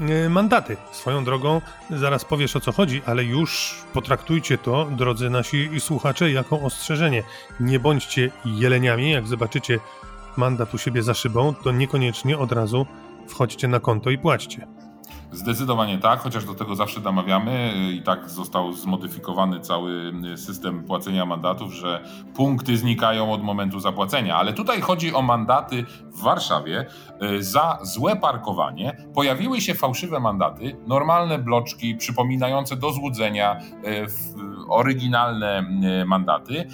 [0.00, 0.76] E, mandaty.
[0.92, 6.60] Swoją drogą, zaraz powiesz o co chodzi, ale już potraktujcie to, drodzy nasi słuchacze, jako
[6.60, 7.22] ostrzeżenie.
[7.60, 9.78] Nie bądźcie jeleniami, jak zobaczycie
[10.36, 12.86] mandat u siebie za szybą, to niekoniecznie od razu
[13.28, 14.66] wchodźcie na konto i płaćcie.
[15.32, 21.72] Zdecydowanie tak, chociaż do tego zawsze namawiamy i tak został zmodyfikowany cały system płacenia mandatów,
[21.72, 24.36] że punkty znikają od momentu zapłacenia.
[24.36, 26.86] Ale tutaj chodzi o mandaty w Warszawie
[27.22, 28.96] y, za złe parkowanie.
[29.14, 34.06] Pojawiły się fałszywe mandaty, normalne bloczki przypominające do złudzenia, y,
[34.68, 35.64] oryginalne
[36.02, 36.68] y, mandaty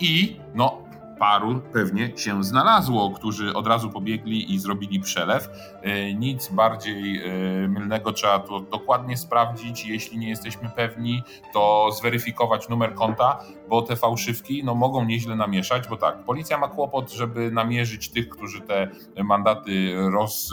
[0.00, 0.89] i no
[1.20, 5.48] paru pewnie się znalazło, którzy od razu pobiegli i zrobili przelew.
[5.82, 9.86] E, nic bardziej e, mylnego trzeba to dokładnie sprawdzić.
[9.86, 15.88] Jeśli nie jesteśmy pewni, to zweryfikować numer konta, bo te fałszywki no, mogą nieźle namieszać,
[15.88, 18.88] bo tak, policja ma kłopot, żeby namierzyć tych, którzy te
[19.24, 20.52] mandaty roz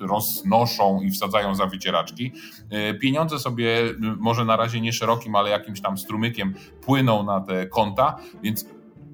[0.00, 2.32] roznoszą i wsadzają za wycieraczki.
[2.70, 3.82] E, pieniądze sobie
[4.18, 8.66] może na razie nie szerokim, ale jakimś tam strumykiem płyną na te konta, więc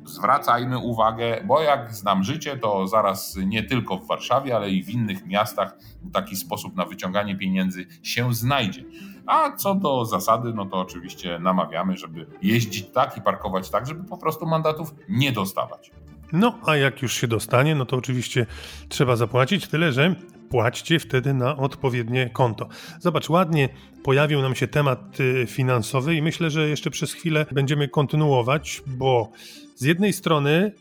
[0.05, 4.91] zwracajmy uwagę, bo jak znam życie, to zaraz nie tylko w Warszawie, ale i w
[4.91, 5.77] innych miastach
[6.13, 8.85] taki sposób na wyciąganie pieniędzy się znajdzie.
[9.27, 14.05] A co do zasady, no to oczywiście namawiamy, żeby jeździć tak i parkować tak, żeby
[14.05, 15.91] po prostu mandatów nie dostawać.
[16.33, 18.47] No, a jak już się dostanie, no to oczywiście
[18.89, 20.15] trzeba zapłacić, tyle że
[20.51, 22.69] płaćcie wtedy na odpowiednie konto.
[23.01, 23.69] Zobacz, ładnie
[24.05, 29.33] pojawił nam się temat y, finansowy i myślę, że jeszcze przez chwilę będziemy kontynuować, bo
[29.81, 30.73] z jednej strony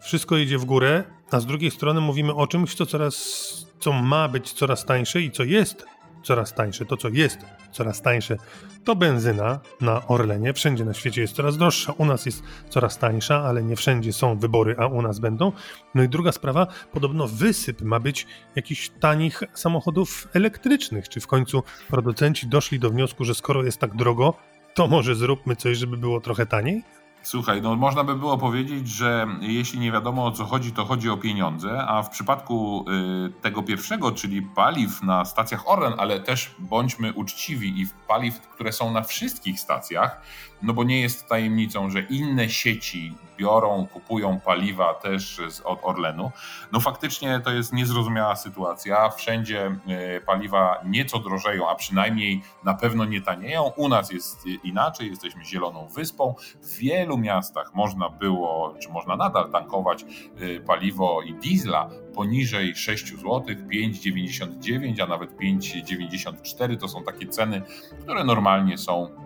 [0.00, 4.28] wszystko idzie w górę, a z drugiej strony mówimy o czymś, co coraz, co ma
[4.28, 5.86] być coraz tańsze i co jest
[6.22, 6.84] coraz tańsze.
[6.84, 7.38] To, co jest
[7.72, 8.36] coraz tańsze,
[8.84, 10.52] to benzyna na Orlenie.
[10.52, 14.38] Wszędzie na świecie jest coraz droższa, u nas jest coraz tańsza, ale nie wszędzie są
[14.38, 15.52] wybory, a u nas będą.
[15.94, 18.26] No i druga sprawa, podobno wysyp ma być
[18.56, 21.08] jakichś tanich samochodów elektrycznych.
[21.08, 24.34] Czy w końcu producenci doszli do wniosku, że skoro jest tak drogo,
[24.74, 27.01] to może zróbmy coś, żeby było trochę taniej?
[27.22, 31.10] Słuchaj, no można by było powiedzieć, że jeśli nie wiadomo o co chodzi, to chodzi
[31.10, 32.84] o pieniądze, a w przypadku
[33.28, 38.72] y, tego pierwszego, czyli paliw na stacjach Orlen, ale też bądźmy uczciwi i paliw, które
[38.72, 40.20] są na wszystkich stacjach,
[40.62, 46.30] no bo nie jest tajemnicą, że inne sieci biorą, kupują paliwa też od Orlenu.
[46.72, 49.10] No faktycznie to jest niezrozumiała sytuacja.
[49.10, 49.76] Wszędzie
[50.16, 53.72] y, paliwa nieco drożeją, a przynajmniej na pewno nie tanieją.
[53.76, 56.34] U nas jest inaczej, jesteśmy zieloną wyspą.
[56.62, 60.04] W wielu miastach można było, czy można nadal tankować
[60.40, 67.62] y, paliwo i diesla poniżej 6 zł, 5,99, a nawet 5,94 to są takie ceny,
[68.02, 69.21] które normalnie są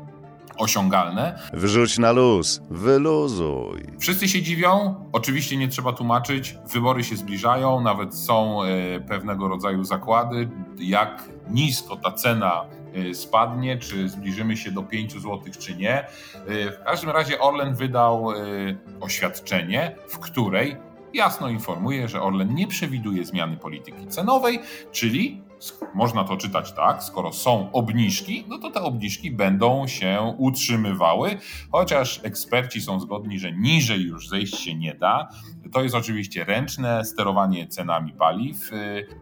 [0.59, 1.39] osiągalne.
[1.53, 3.83] Wrzuć na luz, wyluzuj.
[3.99, 9.85] Wszyscy się dziwią, oczywiście nie trzeba tłumaczyć, wybory się zbliżają, nawet są e, pewnego rodzaju
[9.85, 12.65] zakłady, jak nisko ta cena
[12.95, 15.99] e, spadnie, czy zbliżymy się do 5 zł, czy nie.
[15.99, 16.07] E,
[16.71, 18.29] w każdym razie Orlen wydał
[19.01, 20.77] oświadczenie, w której
[21.15, 24.61] jasno informuje, że Orlen nie przewiduje zmiany polityki cenowej,
[24.93, 25.43] czyli
[25.95, 31.39] można to czytać tak, skoro są obniżki, no to te obniżki będą się utrzymywały,
[31.73, 35.29] chociaż eksperci są zgodni, że niżej już zejść się nie da.
[35.73, 38.71] To jest oczywiście ręczne sterowanie cenami paliw.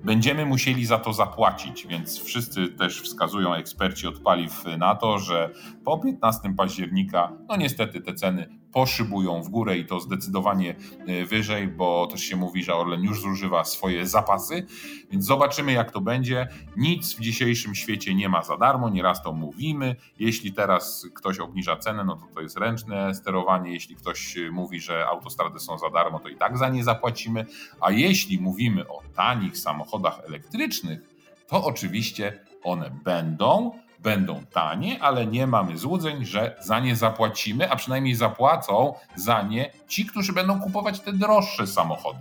[0.04, 5.50] Będziemy musieli za to zapłacić, więc wszyscy też wskazują eksperci od paliw na to, że
[5.84, 10.74] po 15 października, no niestety te ceny poszybują w górę i to zdecydowanie
[11.06, 14.66] e, wyżej, bo też się mówi, że Orlen już zużywa swoje zapasy,
[15.10, 16.48] więc zobaczymy jak to będzie.
[16.76, 19.96] Nic w dzisiejszym świecie nie ma za darmo, nieraz to mówimy.
[20.18, 23.72] Jeśli teraz ktoś obniża cenę, no to to jest ręczne sterowanie.
[23.72, 27.46] Jeśli ktoś e, mówi, że autostrady są za darmo, to i tak za nie zapłacimy.
[27.80, 31.00] A jeśli mówimy o tanich samochodach elektrycznych,
[31.46, 33.72] to oczywiście one będą,
[34.04, 39.70] będą tanie, ale nie mamy złudzeń, że za nie zapłacimy, a przynajmniej zapłacą za nie
[39.88, 42.18] ci, którzy będą kupować te droższe samochody.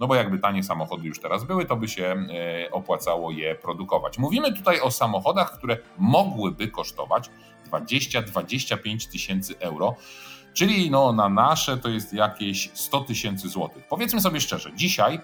[0.00, 4.18] No bo jakby tanie samochody już teraz były, to by się e, opłacało je produkować.
[4.18, 7.30] Mówimy tutaj o samochodach, które mogłyby kosztować
[7.70, 9.94] 20-25 tysięcy euro.
[10.54, 13.84] Czyli no, na nasze to jest jakieś 100 tysięcy złotych.
[13.88, 15.20] Powiedzmy sobie szczerze, dzisiaj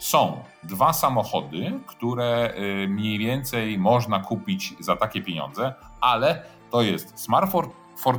[0.00, 7.20] są dwa samochody, które y, mniej więcej można kupić za takie pieniądze, ale to jest
[7.20, 7.52] Smart
[7.96, 8.18] for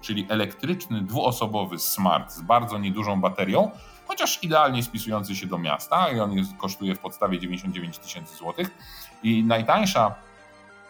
[0.00, 3.70] czyli elektryczny dwuosobowy Smart z bardzo niedużą baterią,
[4.08, 8.70] chociaż idealnie spisujący się do miasta i on jest, kosztuje w podstawie 99 tysięcy złotych.
[9.22, 10.14] I najtańsza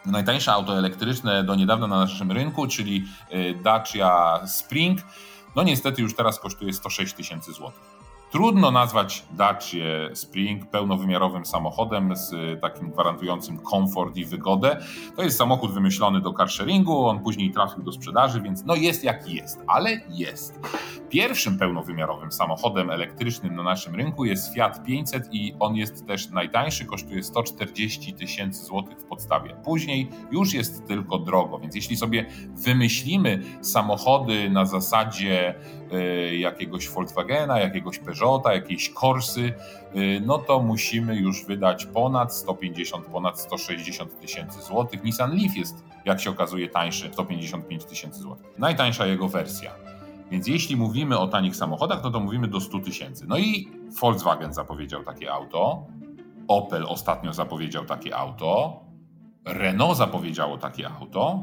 [0.07, 5.01] najtańsze auto elektryczne do niedawna na naszym rynku, czyli y, Dacia Spring,
[5.57, 7.90] no niestety już teraz kosztuje 106 tysięcy złotych.
[8.31, 9.79] Trudno nazwać Dacia
[10.15, 14.77] Spring pełnowymiarowym samochodem z takim gwarantującym komfort i wygodę.
[15.17, 19.35] To jest samochód wymyślony do carsharingu, on później trafił do sprzedaży, więc no jest jaki
[19.35, 20.61] jest, ale jest.
[21.09, 26.87] Pierwszym pełnowymiarowym samochodem elektrycznym na naszym rynku jest Fiat 500 i on jest też najtańszy,
[26.87, 29.57] kosztuje 140 tysięcy złotych w podstawie.
[29.65, 35.80] Później już jest tylko drogo, więc jeśli sobie wymyślimy samochody na zasadzie y,
[36.39, 39.53] jakiegoś Volkswagena, jakiegoś Peugeota, jakiejś Corsy,
[39.97, 45.05] y, no to musimy już wydać ponad 150, ponad 160 tysięcy złotych.
[45.05, 48.47] Nissan Leaf jest, jak się okazuje, tańszy 155 tysięcy złotych.
[48.59, 49.71] Najtańsza jego wersja.
[50.31, 53.25] Więc jeśli mówimy o tanich samochodach, no to mówimy do 100 tysięcy.
[53.29, 53.69] No i
[54.01, 55.87] Volkswagen zapowiedział takie auto,
[56.49, 58.81] Opel ostatnio zapowiedział takie auto,
[59.45, 61.43] Renault zapowiedziało takie auto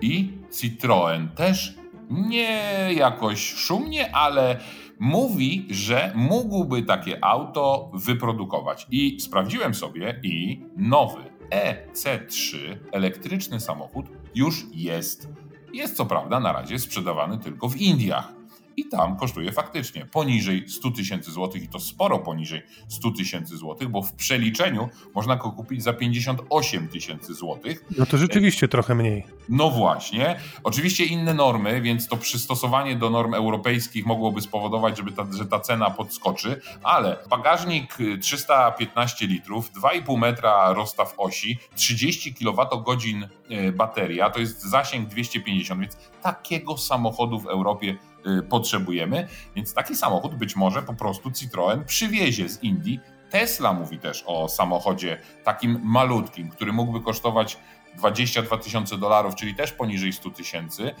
[0.00, 1.74] i Citroën też
[2.10, 4.60] nie jakoś szumnie, ale
[5.00, 8.86] mówi, że mógłby takie auto wyprodukować.
[8.90, 12.56] I sprawdziłem sobie i nowy EC3
[12.92, 15.28] elektryczny samochód już jest
[15.74, 18.33] jest co prawda na razie sprzedawany tylko w Indiach.
[18.76, 23.88] I tam kosztuje faktycznie poniżej 100 tysięcy złotych i to sporo poniżej 100 tysięcy złotych,
[23.88, 27.84] bo w przeliczeniu można go kupić za 58 tysięcy złotych.
[27.98, 29.26] No to rzeczywiście trochę mniej.
[29.48, 30.36] No właśnie.
[30.64, 35.60] Oczywiście inne normy, więc to przystosowanie do norm europejskich mogłoby spowodować, żeby ta, że ta
[35.60, 44.40] cena podskoczy, ale bagażnik 315 litrów, 2,5 metra rozstaw osi, 30 kWh e, bateria, to
[44.40, 48.13] jest zasięg 250, więc takiego samochodu w Europie Y,
[48.48, 49.28] potrzebujemy.
[49.56, 53.00] Więc taki samochód być może po prostu Citroën przywiezie z Indii.
[53.30, 57.58] Tesla mówi też o samochodzie takim malutkim, który mógłby kosztować
[57.96, 60.94] 22 tysiące dolarów, czyli też poniżej 100 tysięcy.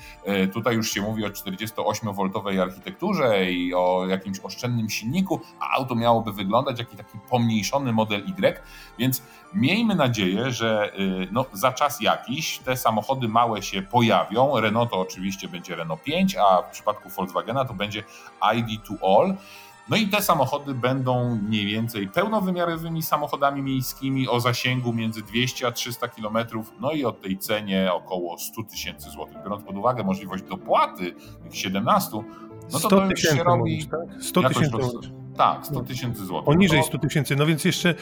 [0.52, 6.32] Tutaj już się mówi o 48-woltowej architekturze i o jakimś oszczędnym silniku, a auto miałoby
[6.32, 8.62] wyglądać jak taki pomniejszony model Y,
[8.98, 9.22] więc
[9.54, 10.92] miejmy nadzieję, że
[11.32, 14.60] no, za czas jakiś te samochody małe się pojawią.
[14.60, 18.04] Renault to oczywiście będzie Renault 5, a w przypadku Volkswagena to będzie
[18.56, 19.34] ID to All.
[19.88, 25.72] No i te samochody będą mniej więcej pełnowymiarowymi samochodami miejskimi o zasięgu między 200 a
[25.72, 26.36] 300 km,
[26.80, 29.36] no i o tej cenie około 100 tysięcy złotych.
[29.44, 32.22] Biorąc pod uwagę możliwość dopłaty tych 17, no
[32.70, 33.86] to 100 to już się robi...
[33.86, 34.22] tak?
[34.22, 34.78] 100 tysięcy.
[35.36, 36.46] Tak, 100 tysięcy złotych.
[36.46, 36.88] Poniżej no to...
[36.88, 37.36] 100 tysięcy.
[37.36, 37.94] No więc jeszcze,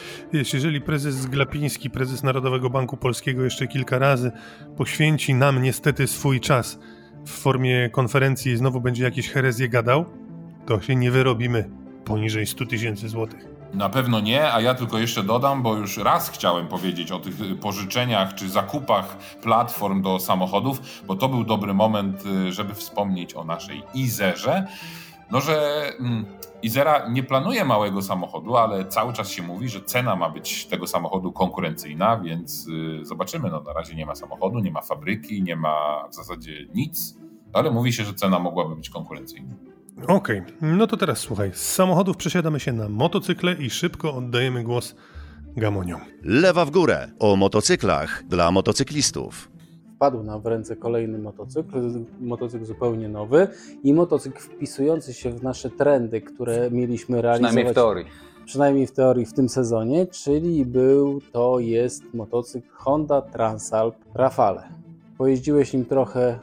[0.53, 4.31] jeżeli prezes Glapiński, prezes Narodowego Banku Polskiego jeszcze kilka razy
[4.77, 6.79] poświęci nam niestety swój czas
[7.25, 10.05] w formie konferencji i znowu będzie jakieś herezje gadał,
[10.65, 11.69] to się nie wyrobimy
[12.05, 13.53] poniżej 100 tysięcy złotych.
[13.73, 17.59] Na pewno nie, a ja tylko jeszcze dodam, bo już raz chciałem powiedzieć o tych
[17.61, 23.83] pożyczeniach czy zakupach platform do samochodów, bo to był dobry moment, żeby wspomnieć o naszej
[23.93, 24.67] Izerze.
[25.31, 26.25] No, że mm,
[26.63, 30.87] Izera nie planuje małego samochodu, ale cały czas się mówi, że cena ma być tego
[30.87, 32.67] samochodu konkurencyjna, więc
[33.01, 33.49] y, zobaczymy.
[33.49, 37.17] No, na razie nie ma samochodu, nie ma fabryki, nie ma w zasadzie nic,
[37.53, 39.72] ale mówi się, że cena mogłaby być konkurencyjna.
[40.07, 40.43] Okej, okay.
[40.61, 41.51] no to teraz słuchaj.
[41.53, 44.95] Z samochodów przesiadamy się na motocykle i szybko oddajemy głos
[45.57, 46.01] Gamoniom.
[46.23, 49.51] Lewa w górę o motocyklach dla motocyklistów.
[49.95, 51.77] Wpadł nam w ręce kolejny motocykl,
[52.21, 53.47] motocykl zupełnie nowy
[53.83, 57.49] i motocykl wpisujący się w nasze trendy, które mieliśmy realizować.
[57.51, 58.05] Przynajmniej w teorii.
[58.45, 64.63] Przynajmniej w teorii w tym sezonie, czyli był to jest motocykl Honda Transalp Rafale.
[65.17, 66.39] Pojeździłeś nim trochę,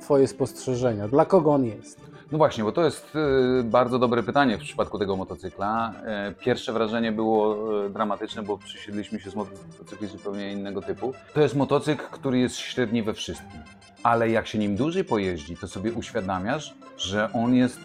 [0.00, 1.08] Twoje spostrzeżenia.
[1.08, 2.09] Dla kogo on jest?
[2.32, 3.16] No właśnie, bo to jest
[3.60, 5.92] y, bardzo dobre pytanie w przypadku tego motocykla.
[6.04, 7.56] E, pierwsze wrażenie było
[7.86, 11.12] e, dramatyczne, bo przysiedliśmy się z motocykli zupełnie innego typu.
[11.34, 13.60] To jest motocykl, który jest średni we wszystkim,
[14.02, 17.78] ale jak się nim dłużej pojeździ, to sobie uświadamiasz, że on jest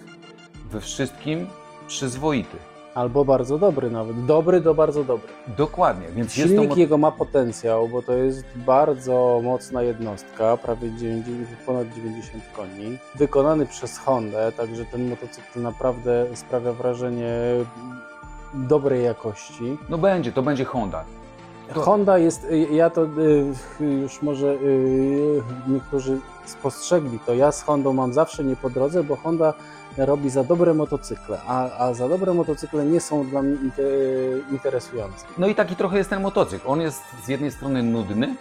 [0.71, 1.47] we wszystkim
[1.87, 2.57] przyzwoity.
[2.95, 4.25] Albo bardzo dobry nawet.
[4.25, 5.27] Dobry do bardzo dobry.
[5.57, 6.07] Dokładnie.
[6.09, 6.79] Więc Silnik jest to...
[6.79, 12.97] jego ma potencjał, bo to jest bardzo mocna jednostka, prawie 90, ponad 90 koni.
[13.15, 17.31] Wykonany przez Hondę, także ten motocykl naprawdę sprawia wrażenie
[18.53, 19.77] dobrej jakości.
[19.89, 21.03] No będzie, to będzie Honda.
[21.73, 21.81] To...
[21.81, 23.07] Honda jest, ja to
[23.79, 24.57] już może
[25.67, 29.53] niektórzy spostrzegli to, ja z Hondą mam zawsze nie po drodze, bo Honda
[29.97, 33.57] robi za dobre motocykle, a, a za dobre motocykle nie są dla mnie
[34.51, 35.25] interesujące.
[35.37, 36.63] No i taki trochę jest ten motocykl.
[36.67, 38.35] On jest z jednej strony nudny,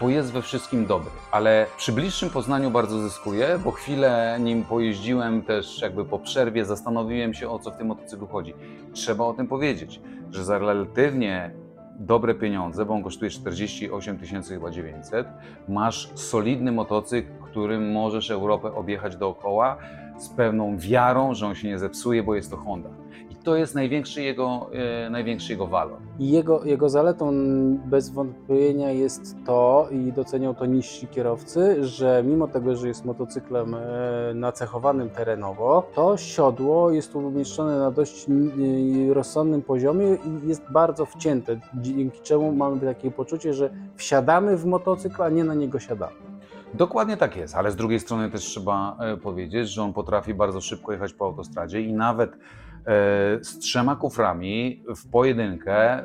[0.00, 5.42] bo jest we wszystkim dobry, ale przy bliższym poznaniu bardzo zyskuje, bo chwilę nim pojeździłem
[5.42, 8.54] też jakby po przerwie, zastanowiłem się o co w tym motocyklu chodzi.
[8.92, 11.50] Trzeba o tym powiedzieć, że za relatywnie
[11.98, 15.26] dobre pieniądze, bo on kosztuje 48 tysięcy chyba 900,
[15.68, 19.76] masz solidny motocykl, którym możesz Europę objechać dookoła,
[20.16, 22.88] z pewną wiarą, że on się nie zepsuje, bo jest to Honda.
[23.30, 24.70] I to jest największy jego,
[25.06, 25.98] e, największy jego walor.
[26.18, 27.32] I jego, jego zaletą
[27.86, 33.74] bez wątpienia jest to, i docenią to niżsi kierowcy, że mimo tego, że jest motocyklem
[33.74, 33.78] e,
[34.34, 41.60] nacechowanym terenowo, to siodło jest umieszczone na dość e, rozsądnym poziomie i jest bardzo wcięte,
[41.74, 46.25] dzięki czemu mamy takie poczucie, że wsiadamy w motocykl, a nie na niego siadamy.
[46.74, 50.60] Dokładnie tak jest, ale z drugiej strony też trzeba e, powiedzieć, że on potrafi bardzo
[50.60, 52.38] szybko jechać po autostradzie i nawet e,
[53.42, 56.04] z trzema kuframi w pojedynkę e,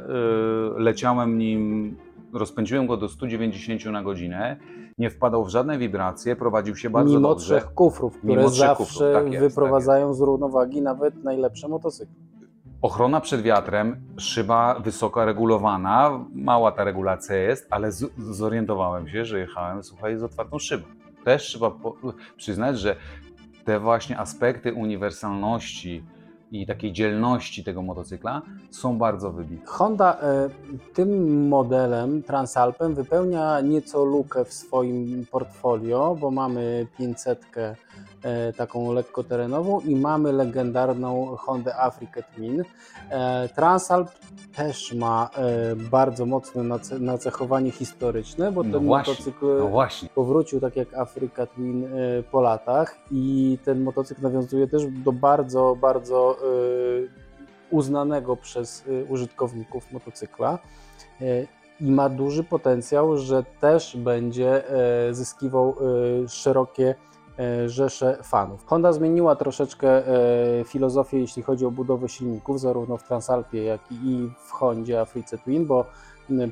[0.78, 1.96] leciałem nim,
[2.34, 4.58] rozpędziłem go do 190 na godzinę,
[4.98, 7.46] nie wpadał w żadne wibracje, prowadził się bardzo Mimo dobrze.
[7.46, 12.31] trzech kufrów, które Mimo zawsze kufrów, tak jest, wyprowadzają tak z równowagi nawet najlepsze motocykle.
[12.82, 19.40] Ochrona przed wiatrem, szyba wysoko regulowana, mała ta regulacja jest, ale z, zorientowałem się, że
[19.40, 20.88] jechałem, słuchaj, z otwartą szybą.
[21.24, 21.96] Też trzeba po,
[22.38, 22.96] przyznać, że
[23.66, 26.04] te właśnie aspekty uniwersalności
[26.52, 29.66] i takiej dzielności tego motocykla są bardzo wybitne.
[29.66, 30.50] Honda e,
[30.94, 37.76] tym modelem Transalpem wypełnia nieco lukę w swoim portfolio, bo mamy 500 E,
[38.58, 42.64] taką lekkoterenową i mamy legendarną Hondę Africa Twin.
[43.10, 44.10] E, Transalp
[44.56, 46.64] też ma e, bardzo mocne
[47.00, 51.88] nacechowanie historyczne, bo no ten właśnie, motocykl no powrócił tak jak Africa Twin
[52.32, 56.38] po latach i ten motocykl nawiązuje też do bardzo, bardzo
[57.70, 60.60] uznanego przez użytkowników motocykla
[61.80, 64.64] i ma duży potencjał, że też będzie
[65.12, 65.76] zyskiwał
[66.28, 67.11] szerokie E,
[67.66, 68.66] rzesze fanów.
[68.66, 74.30] Honda zmieniła troszeczkę e, filozofię, jeśli chodzi o budowę silników, zarówno w Transalpie, jak i
[74.46, 75.86] w Hondzie Africe Twin, bo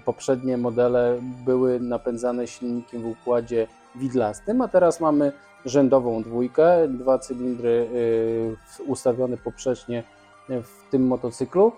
[0.06, 5.32] poprzednie modele były napędzane silnikiem w układzie widlastym, a teraz mamy
[5.66, 7.88] rzędową dwójkę, dwa cylindry
[8.88, 10.04] ustawione poprzecznie
[10.50, 11.72] w tym motocyklu.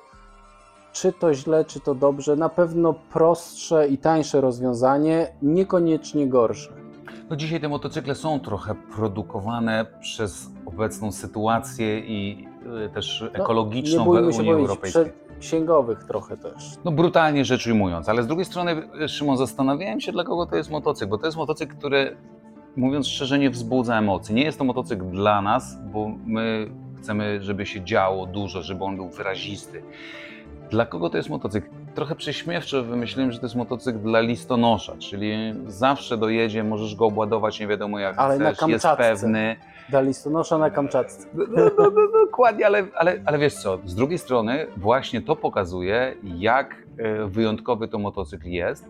[0.94, 2.36] Czy to źle, czy to dobrze?
[2.36, 6.81] Na pewno prostsze i tańsze rozwiązanie, niekoniecznie gorsze.
[7.30, 12.48] No dzisiaj te motocykle są trochę produkowane przez obecną sytuację i
[12.86, 15.06] y, też no, ekologiczną no, w Unii Europejskiej.
[15.40, 16.72] Księgowych trochę też.
[16.86, 20.72] No brutalnie rzecz ujmując, ale z drugiej strony, Szymon, zastanawiałem się, dla kogo to jest
[20.72, 22.18] motocykl, bo to jest motocykl, który,
[22.76, 24.36] mówiąc szczerze, nie wzbudza emocji.
[24.36, 28.96] Nie jest to motocykl dla nas, bo my chcemy, żeby się działo dużo, żeby on
[28.96, 29.84] był wyrazisty.
[30.70, 31.70] Dla kogo to jest motocykl?
[31.96, 37.60] Trochę prześmiewczo wymyśliłem, że to jest motocykl dla listonosza, czyli zawsze dojedzie, możesz go obładować
[37.60, 39.56] nie wiadomo jak ale chcesz, jest pewny.
[39.90, 41.28] Dla listonosza na Kamczatce.
[41.34, 45.36] No, no, no, no, dokładnie, ale, ale, ale wiesz co, z drugiej strony właśnie to
[45.36, 48.90] pokazuje, jak e, wyjątkowy to motocykl jest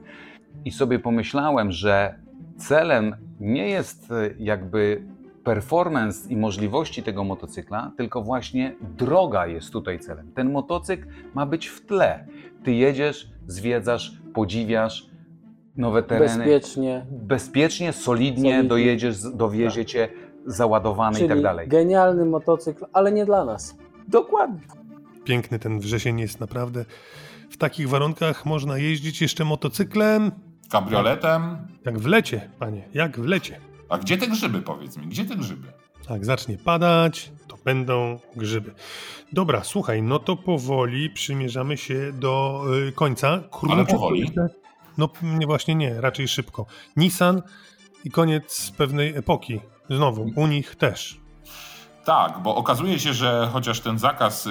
[0.65, 2.15] i sobie pomyślałem, że
[2.57, 5.03] celem nie jest e, jakby
[5.43, 10.31] performance i możliwości tego motocykla, tylko właśnie droga jest tutaj celem.
[10.31, 12.27] Ten motocykl ma być w tle.
[12.63, 15.05] Ty jedziesz, zwiedzasz, podziwiasz
[15.77, 16.37] nowe tereny.
[16.37, 17.05] Bezpiecznie.
[17.11, 18.69] Bezpiecznie, solidnie, solidnie.
[18.69, 19.91] dojedziesz, dowiezie tak.
[19.91, 20.09] cię
[20.45, 21.67] załadowany Czyli i tak dalej.
[21.67, 23.75] genialny motocykl, ale nie dla nas.
[24.07, 24.59] Dokładnie.
[25.23, 26.85] Piękny ten wrzesień jest naprawdę.
[27.49, 30.31] W takich warunkach można jeździć jeszcze motocyklem.
[30.71, 31.57] Kabrioletem.
[31.85, 33.59] Jak w lecie, panie, jak w lecie.
[33.89, 35.07] A gdzie te grzyby, powiedz mi?
[35.07, 35.67] Gdzie te grzyby?
[36.07, 37.31] Tak, zacznie padać,
[37.65, 38.73] będą grzyby.
[39.31, 43.43] Dobra, słuchaj, no to powoli przymierzamy się do y, końca.
[43.51, 44.31] Krótko, Ale powoli?
[44.97, 46.65] No nie, właśnie nie, raczej szybko.
[46.95, 47.41] Nissan
[48.05, 49.59] i koniec pewnej epoki.
[49.89, 51.20] Znowu, u nich też.
[52.05, 54.49] Tak, bo okazuje się, że chociaż ten zakaz y,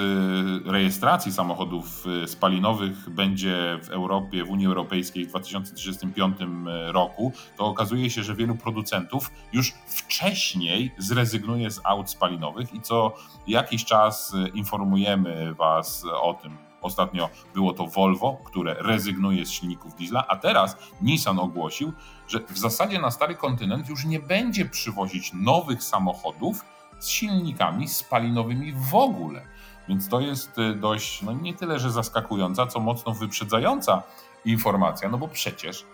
[0.65, 6.45] rejestracji samochodów y, spalinowych będzie w Europie, w Unii Europejskiej w 2035 y,
[6.91, 13.13] roku, to okazuje się, że wielu producentów już wcześniej zrezygnuje z aut spalinowych i co
[13.47, 16.57] jakiś czas informujemy Was o tym.
[16.81, 21.93] Ostatnio było to Volvo, które rezygnuje z silników diesla, a teraz Nissan ogłosił,
[22.27, 26.65] że w zasadzie na stary kontynent już nie będzie przywozić nowych samochodów,
[27.01, 29.41] z silnikami spalinowymi w ogóle.
[29.89, 34.03] Więc to jest y, dość, no nie tyle, że zaskakująca, co mocno wyprzedzająca
[34.45, 35.85] informacja, no bo przecież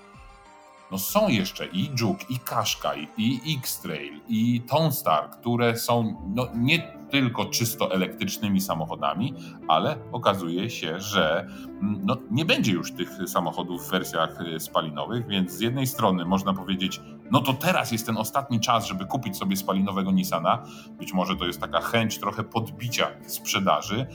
[0.92, 6.98] no są jeszcze i Juke, i Qashqai, i X-Trail, i Tonstar, które są no, nie
[7.10, 9.34] tylko czysto elektrycznymi samochodami,
[9.68, 11.48] ale okazuje się, że
[11.82, 16.26] mm, no, nie będzie już tych samochodów w wersjach y, spalinowych, więc z jednej strony
[16.26, 17.02] można powiedzieć,
[17.32, 20.64] no to teraz jest ten ostatni czas, żeby kupić sobie spalinowego Nissana.
[20.92, 24.08] Być może to jest taka chęć trochę podbicia sprzedaży.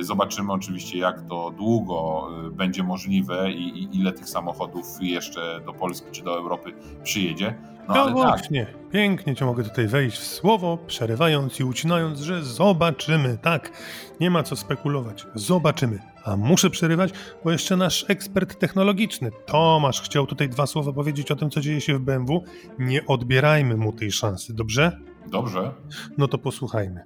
[0.00, 5.60] Y, zobaczymy oczywiście, jak to długo y, będzie możliwe i, i ile tych samochodów jeszcze
[5.66, 7.54] do Polski czy do Europy przyjedzie.
[7.88, 8.14] No, no tak.
[8.14, 8.90] właśnie, tak.
[8.90, 13.38] pięknie cię mogę tutaj wejść w słowo, przerywając i ucinając, że zobaczymy.
[13.42, 13.72] Tak,
[14.20, 15.26] nie ma co spekulować.
[15.34, 16.09] Zobaczymy.
[16.24, 17.10] A muszę przerywać,
[17.44, 21.80] bo jeszcze nasz ekspert technologiczny, Tomasz, chciał tutaj dwa słowa powiedzieć o tym, co dzieje
[21.80, 22.44] się w BMW.
[22.78, 24.98] Nie odbierajmy mu tej szansy, dobrze?
[25.26, 25.74] Dobrze.
[26.18, 27.00] No to posłuchajmy.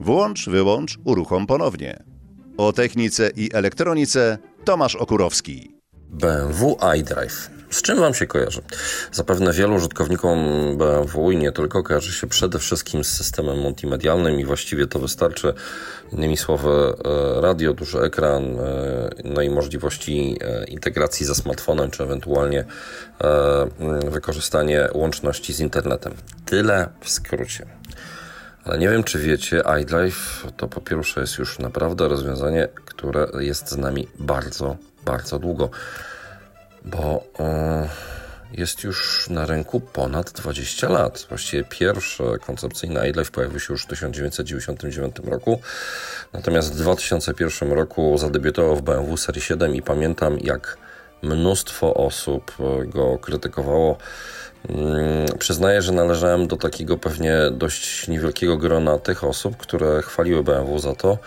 [0.00, 2.02] Włącz, wyłącz, uruchom ponownie.
[2.56, 5.74] O technice i elektronice Tomasz Okurowski.
[6.10, 7.57] BMW iDrive.
[7.70, 8.62] Z czym Wam się kojarzy?
[9.12, 10.38] Zapewne wielu użytkownikom
[10.78, 15.54] BMW i nie tylko kojarzy się przede wszystkim z systemem multimedialnym i właściwie to wystarczy.
[16.12, 22.02] Innymi słowy, e, radio, duży ekran, e, no i możliwości e, integracji ze smartfonem, czy
[22.02, 22.64] ewentualnie
[24.10, 26.14] wykorzystanie łączności z internetem.
[26.44, 27.66] Tyle w skrócie.
[28.64, 33.70] Ale nie wiem, czy wiecie, iDrive to po pierwsze jest już naprawdę rozwiązanie, które jest
[33.70, 35.70] z nami bardzo, bardzo długo
[36.90, 37.88] bo e,
[38.52, 41.26] jest już na rynku ponad 20 lat.
[41.28, 45.60] Właściwie pierwszy koncepcyjny iLife pojawił się już w 1999 roku,
[46.32, 50.78] natomiast w 2001 roku zadebiutował w BMW Serii 7 i pamiętam jak
[51.22, 53.96] mnóstwo osób go krytykowało.
[54.68, 60.78] Mm, przyznaję, że należałem do takiego pewnie dość niewielkiego grona tych osób, które chwaliły BMW
[60.78, 61.18] za to,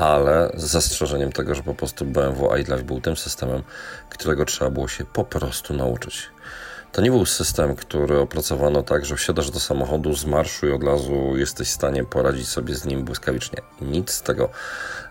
[0.00, 3.62] ale z zastrzeżeniem tego, że po prostu BMW iDrive był tym systemem,
[4.08, 6.30] którego trzeba było się po prostu nauczyć.
[6.92, 10.84] To nie był system, który opracowano tak, że wsiadasz do samochodu z marszu i od
[10.84, 13.58] razu jesteś w stanie poradzić sobie z nim błyskawicznie.
[13.80, 14.48] Nic z tego.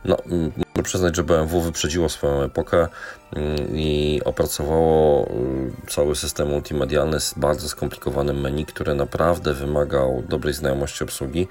[0.05, 2.87] No, muszę przyznać, że BMW wyprzedziło swoją epokę
[3.35, 10.53] mm, i opracowało mm, cały system multimedialny z bardzo skomplikowanym menu, który naprawdę wymagał dobrej
[10.53, 11.47] znajomości obsługi.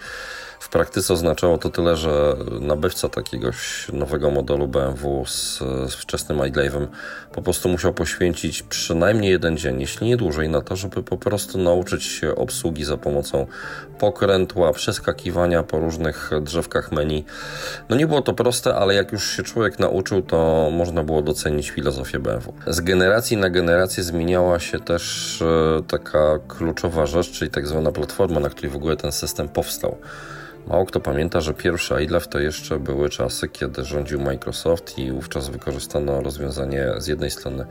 [0.60, 6.86] W praktyce oznaczało to tyle, że nabywca takiegoś nowego modelu BMW z, z wczesnym iDrive'em
[7.32, 11.58] po prostu musiał poświęcić przynajmniej jeden dzień, jeśli nie dłużej, na to, żeby po prostu
[11.58, 13.46] nauczyć się obsługi za pomocą
[13.98, 17.24] pokrętła, przeskakiwania po różnych drzewkach menu.
[17.88, 21.70] No nie było to proste, ale jak już się człowiek nauczył, to można było docenić
[21.70, 22.52] filozofię BMW.
[22.66, 28.40] Z generacji na generację zmieniała się też e, taka kluczowa rzecz, czyli tak zwana platforma,
[28.40, 29.96] na której w ogóle ten system powstał.
[30.68, 35.48] Mało kto pamięta, że pierwsze iDrive to jeszcze były czasy, kiedy rządził Microsoft i wówczas
[35.48, 37.66] wykorzystano rozwiązanie z jednej strony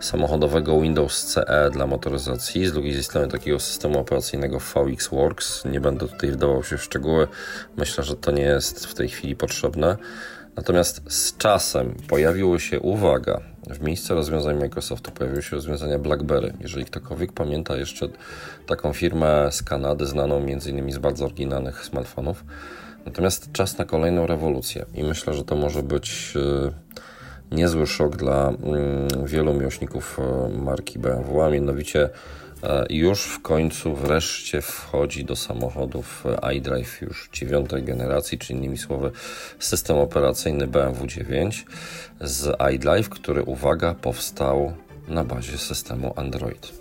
[0.00, 5.64] samochodowego Windows CE dla motoryzacji, z drugiej strony takiego systemu operacyjnego VxWorks.
[5.64, 7.28] Nie będę tutaj wdawał się w szczegóły,
[7.76, 9.96] myślę, że to nie jest w tej chwili potrzebne.
[10.58, 16.52] Natomiast z czasem pojawiły się, uwaga, w miejsce rozwiązań Microsoftu pojawiły się rozwiązania BlackBerry.
[16.60, 18.08] Jeżeli ktokolwiek pamięta jeszcze
[18.66, 20.92] taką firmę z Kanady, znaną m.in.
[20.92, 22.44] z bardzo oryginalnych smartfonów.
[23.06, 28.48] Natomiast czas na kolejną rewolucję i myślę, że to może być y, niezły szok dla
[28.48, 32.10] mm, wielu miłośników y, marki BMW, a mianowicie
[32.90, 36.24] już w końcu wreszcie wchodzi do samochodów
[36.56, 39.10] iDrive już dziewiątej generacji, czyli innymi słowy
[39.58, 41.66] system operacyjny BMW 9
[42.20, 44.72] z iDrive, który uwaga powstał
[45.08, 46.72] na bazie systemu Android.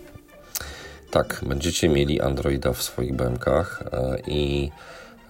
[1.12, 4.72] Tak, będziecie mieli Androida w swoich BMKach e, i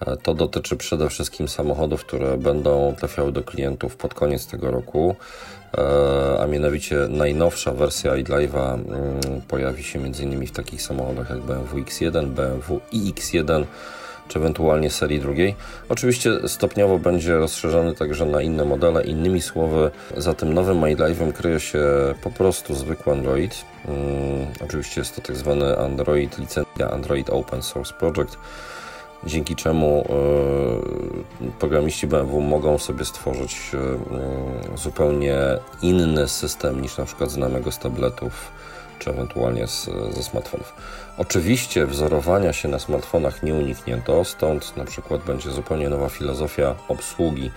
[0.00, 5.16] e, to dotyczy przede wszystkim samochodów, które będą trafiały do klientów pod koniec tego roku.
[5.74, 10.46] E, a mianowicie najnowsza wersja iDrive'a mm, pojawi się m.in.
[10.46, 13.64] w takich samochodach jak BMW X1, BMW iX1
[14.28, 15.54] czy ewentualnie serii drugiej.
[15.88, 19.04] Oczywiście stopniowo będzie rozszerzony także na inne modele.
[19.04, 21.84] Innymi słowy, za tym nowym iDrive'em kryje się
[22.22, 23.64] po prostu zwykły Android.
[23.86, 28.38] Hmm, oczywiście jest to tak zwany Android, licencja Android Open Source Project
[29.24, 30.04] dzięki czemu
[31.40, 33.70] e, programiści BMW mogą sobie stworzyć
[34.74, 35.36] e, zupełnie
[35.82, 38.52] inny system niż na przykład znanego z tabletów
[38.98, 40.72] czy ewentualnie z, ze smartfonów.
[41.18, 47.50] Oczywiście wzorowania się na smartfonach nie uniknięto, stąd na przykład będzie zupełnie nowa filozofia obsługi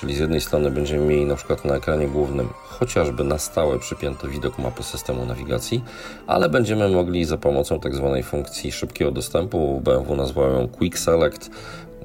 [0.00, 4.28] Czyli z jednej strony będziemy mieli na przykład na ekranie głównym chociażby na stałe przypięty
[4.28, 5.84] widok mapy systemu nawigacji,
[6.26, 11.50] ale będziemy mogli za pomocą tak zwanej funkcji szybkiego dostępu, BMW nazwał ją Quick Select,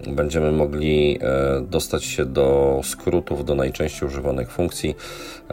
[0.07, 4.95] będziemy mogli e, dostać się do skrótów, do najczęściej używanych funkcji.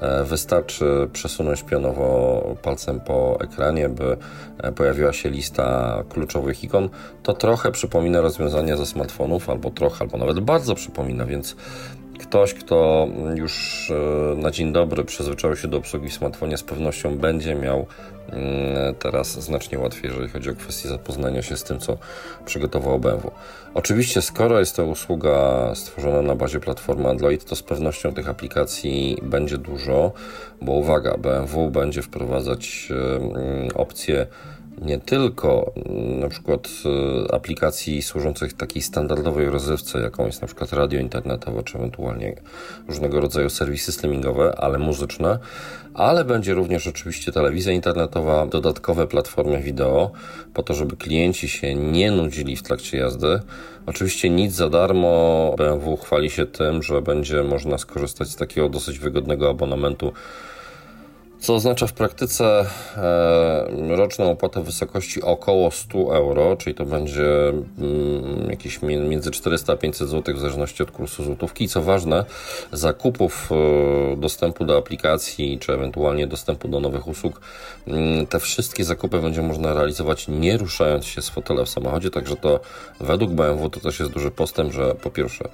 [0.01, 4.17] E, wystarczy przesunąć pionowo palcem po ekranie, by
[4.59, 6.89] e, pojawiła się lista kluczowych ikon.
[7.23, 11.57] To trochę przypomina rozwiązania ze smartfonów, albo trochę, albo nawet bardzo przypomina, więc
[12.21, 17.19] Ktoś, kto już e, na dzień dobry przyzwyczaił się do obsługi w smartfonie, z pewnością
[17.19, 17.87] będzie miał
[18.29, 21.99] mm, teraz znacznie łatwiej, jeżeli chodzi o kwestię zapoznania się z tym, co
[22.45, 23.31] przygotował BMW.
[23.75, 29.19] Oczywiście, skoro jest to usługa stworzona na bazie platformy Android, to z pewnością tych aplikacji
[29.23, 30.13] będzie dużo,
[30.63, 34.27] bo uwaga, BMW będzie wprowadzać mm, opcje
[34.81, 36.69] nie tylko mm, na przykład
[37.29, 42.37] y, aplikacji służących takiej standardowej rozrywce, jaką jest na przykład radio internetowe, czy ewentualnie
[42.89, 45.39] różnego rodzaju serwisy streamingowe, ale muzyczne,
[45.95, 50.11] ale będzie również oczywiście telewizja internetowa, dodatkowe platformy wideo,
[50.55, 53.41] po to, żeby klienci się nie nudzili w trakcie jazdy.
[53.87, 55.55] Oczywiście nic za darmo.
[55.59, 60.13] BMW chwali się tym, że będzie można skorzystać z takiego dosyć wygodnego abonamentu
[61.43, 62.67] co oznacza w praktyce
[62.97, 69.73] e, roczną opłatę w wysokości około 100 euro, czyli to będzie mm, jakieś między 400
[69.73, 71.65] a 500 zł w zależności od kursu złotówki.
[71.65, 72.25] I co ważne,
[72.73, 77.41] zakupów e, dostępu do aplikacji, czy ewentualnie dostępu do nowych usług,
[77.87, 82.37] mm, te wszystkie zakupy będzie można realizować nie ruszając się z fotela w samochodzie, także
[82.37, 82.61] to
[83.01, 85.49] według BMW to też jest duży postęp, że po pierwsze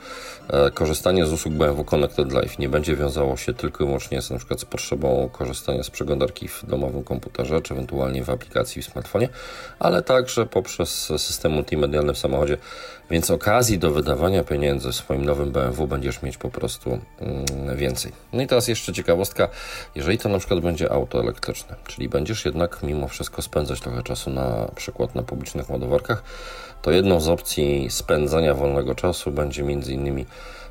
[0.49, 4.30] e, korzystanie z usług BMW Connected Life nie będzie wiązało się tylko i wyłącznie z,
[4.30, 8.85] na przykład z potrzebą korzystania z przeglądarki w domowym komputerze, czy ewentualnie w aplikacji w
[8.85, 9.29] smartfonie,
[9.79, 12.59] ale także poprzez system multimedialny w samochodzie.
[13.11, 18.12] Więc okazji do wydawania pieniędzy w swoim nowym BMW będziesz mieć po prostu mm, więcej.
[18.33, 19.49] No i teraz jeszcze ciekawostka,
[19.95, 24.31] jeżeli to na przykład będzie auto elektryczne, czyli będziesz jednak mimo wszystko spędzać trochę czasu
[24.31, 26.22] na przykład na publicznych ładowarkach,
[26.83, 30.26] to jedną z opcji spędzania wolnego czasu będzie między innymi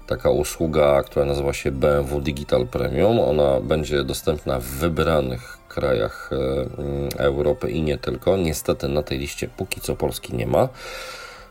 [0.07, 3.19] taka usługa, która nazywa się BMW Digital Premium.
[3.19, 8.37] Ona będzie dostępna w wybranych krajach e, mm, Europy i nie tylko.
[8.37, 10.69] Niestety na tej liście póki co Polski nie ma.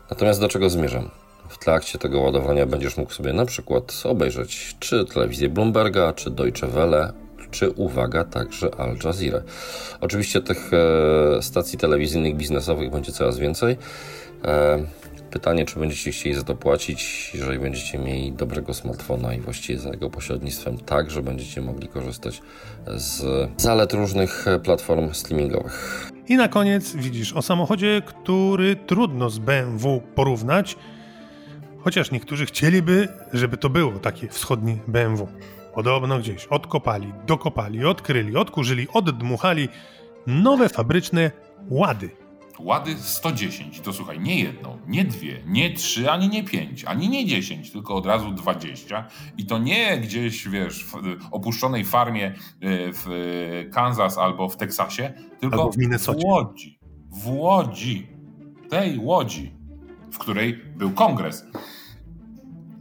[0.09, 1.09] Natomiast do czego zmierzam?
[1.49, 6.67] W trakcie tego ładowania będziesz mógł sobie na przykład obejrzeć czy telewizję Bloomberga, czy Deutsche
[6.67, 7.13] Welle,
[7.51, 9.41] czy uwaga, także Al Jazeera.
[10.01, 13.77] Oczywiście tych e, stacji telewizyjnych biznesowych będzie coraz więcej.
[15.37, 19.79] E, pytanie, czy będziecie chcieli za to płacić, jeżeli będziecie mieli dobrego smartfona i właściwie
[19.79, 22.41] za jego pośrednictwem, tak, że będziecie mogli korzystać
[22.87, 23.23] z
[23.57, 26.09] zalet różnych platform streamingowych.
[26.27, 30.75] I na koniec widzisz o samochodzie, który trudno z BMW porównać,
[31.79, 35.27] chociaż niektórzy chcieliby, żeby to było takie wschodnie BMW.
[35.73, 39.69] Podobno gdzieś odkopali, dokopali, odkryli, odkurzyli, oddmuchali
[40.27, 41.31] nowe fabryczne
[41.69, 42.09] łady.
[42.59, 43.79] Łady 110.
[43.79, 47.95] To słuchaj, nie jedną, nie dwie, nie trzy, ani nie pięć, ani nie dziesięć, tylko
[47.95, 49.07] od razu 20.
[49.37, 50.93] I to nie gdzieś, wiesz, w
[51.31, 52.33] opuszczonej farmie y,
[52.93, 53.07] w
[53.73, 56.19] Kansas albo w Teksasie, tylko Albo w Minnesocie.
[56.19, 56.79] w Łodzi.
[57.11, 58.07] W Łodzi.
[58.69, 59.55] Tej Łodzi,
[60.11, 61.45] w której był kongres.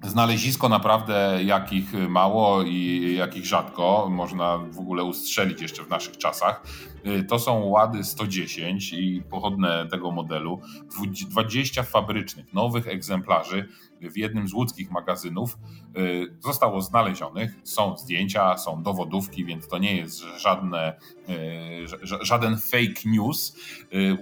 [0.02, 6.62] Znalezisko naprawdę jakich mało i jakich rzadko można w ogóle ustrzelić jeszcze w naszych czasach.
[7.06, 10.60] Y, To są łady 110 i pochodne tego modelu.
[10.94, 13.68] Dwu- 20 fabrycznych, nowych egzemplarzy
[14.00, 15.58] w jednym z łódzkich magazynów
[15.98, 17.54] y, zostało znalezionych.
[17.64, 20.92] Są zdjęcia, są dowodówki, więc to nie jest żadne,
[21.28, 23.56] y, ża- ża- żaden fake news.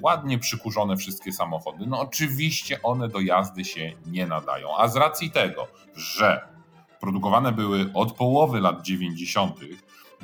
[0.03, 1.87] Ładnie przykurzone wszystkie samochody.
[1.87, 4.76] No oczywiście one do jazdy się nie nadają.
[4.78, 5.66] A z racji tego,
[5.97, 6.49] że
[7.01, 9.61] produkowane były od połowy lat 90.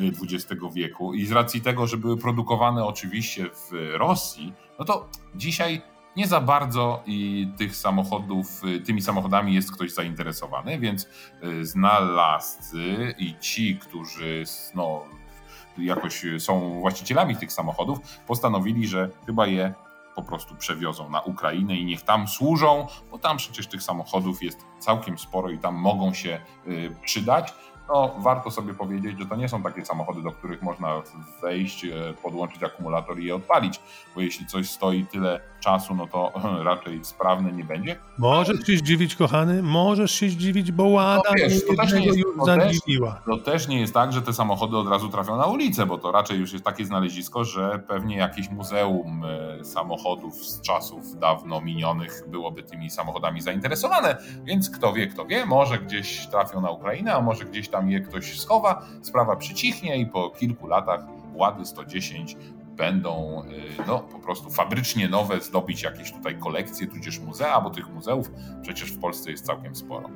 [0.08, 5.82] XX wieku i z racji tego, że były produkowane oczywiście w Rosji, no to dzisiaj
[6.16, 11.08] nie za bardzo i tych samochodów, tymi samochodami jest ktoś zainteresowany, więc
[11.44, 14.44] y, znalazcy i ci, którzy
[14.74, 15.04] no,
[15.78, 19.74] jakoś są właścicielami tych samochodów, postanowili, że chyba je
[20.14, 24.66] po prostu przewiozą na Ukrainę i niech tam służą, bo tam przecież tych samochodów jest
[24.78, 27.54] całkiem sporo i tam mogą się y, przydać.
[27.94, 31.02] No, warto sobie powiedzieć, że to nie są takie samochody, do których można
[31.42, 31.90] wejść, e,
[32.22, 33.80] podłączyć akumulator i je odpalić,
[34.14, 36.32] bo jeśli coś stoi tyle czasu, no to
[36.64, 37.96] raczej sprawne nie będzie.
[38.18, 42.18] Możesz się zdziwić, kochany, możesz się zdziwić, bo łada No wiesz, to też nie jest-
[42.18, 42.76] już to też-.
[43.26, 46.12] To też nie jest tak, że te samochody od razu trafią na ulicę, bo to
[46.12, 49.22] raczej już jest takie znalezisko, że pewnie jakieś muzeum
[49.60, 54.16] e, samochodów z czasów dawno minionych byłoby tymi samochodami zainteresowane.
[54.44, 58.00] Więc kto wie, kto wie, może gdzieś trafią na Ukrainę, a może gdzieś tam je
[58.00, 61.00] ktoś schowa, sprawa przycichnie i po kilku latach
[61.34, 62.36] Łady 110
[62.76, 63.42] będą
[63.80, 68.30] e, no, po prostu fabrycznie nowe zdobić jakieś tutaj kolekcje, tudzież muzea, bo tych muzeów
[68.62, 70.10] przecież w Polsce jest całkiem sporo.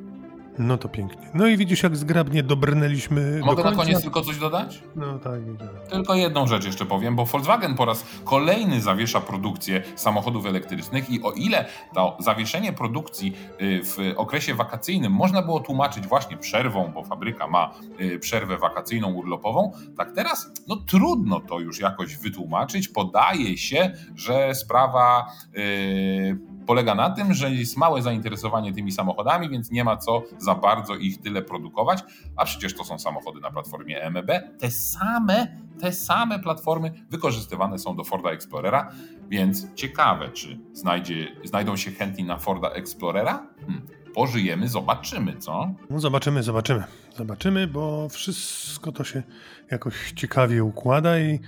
[0.58, 1.28] No to pięknie.
[1.34, 3.84] No i widzisz, jak zgrabnie dobrnęliśmy do Mogę na końca.
[3.84, 4.82] koniec tylko coś dodać?
[4.96, 5.74] No tak, wiedziałem.
[5.90, 11.22] Tylko jedną rzecz jeszcze powiem, bo Volkswagen po raz kolejny zawiesza produkcję samochodów elektrycznych i
[11.22, 17.04] o ile to zawieszenie produkcji y, w okresie wakacyjnym można było tłumaczyć właśnie przerwą, bo
[17.04, 22.88] fabryka ma y, przerwę wakacyjną urlopową, tak teraz no trudno to już jakoś wytłumaczyć.
[22.88, 25.26] Podaje się, że sprawa
[25.56, 30.54] y, polega na tym, że jest małe zainteresowanie tymi samochodami, więc nie ma co za
[30.54, 32.04] bardzo ich tyle produkować,
[32.36, 34.30] a przecież to są samochody na platformie MEB.
[34.58, 38.90] Te same, te same platformy wykorzystywane są do Forda Explorera,
[39.28, 43.46] więc ciekawe, czy znajdzie, znajdą się chętni na Forda Explorera?
[43.66, 43.86] Hmm.
[44.14, 45.74] Pożyjemy, zobaczymy, co?
[45.90, 46.84] No zobaczymy, zobaczymy.
[47.16, 49.22] Zobaczymy, bo wszystko to się
[49.70, 51.40] jakoś ciekawie układa i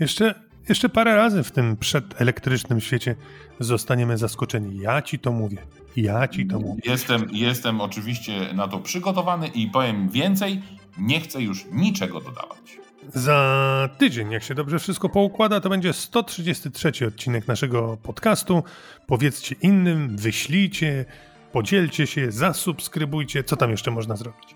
[0.00, 0.34] jeszcze,
[0.68, 3.16] jeszcze parę razy w tym przedelektrycznym świecie
[3.60, 4.78] zostaniemy zaskoczeni.
[4.78, 5.58] Ja ci to mówię.
[5.96, 6.82] Ja ci to mówię.
[6.84, 10.62] Jestem, jestem oczywiście na to przygotowany i powiem więcej,
[10.98, 12.78] nie chcę już niczego dodawać.
[13.14, 18.62] Za tydzień, jak się dobrze wszystko poukłada, to będzie 133 odcinek naszego podcastu.
[19.06, 21.04] Powiedzcie innym, wyślijcie,
[21.52, 23.44] podzielcie się, zasubskrybujcie.
[23.44, 24.54] Co tam jeszcze można zrobić?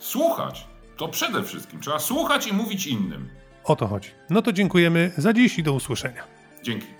[0.00, 0.66] Słuchać
[0.96, 1.80] to przede wszystkim.
[1.80, 3.28] Trzeba słuchać i mówić innym.
[3.64, 4.10] O to chodzi.
[4.30, 6.24] No to dziękujemy za dziś i do usłyszenia.
[6.62, 6.98] Dzięki.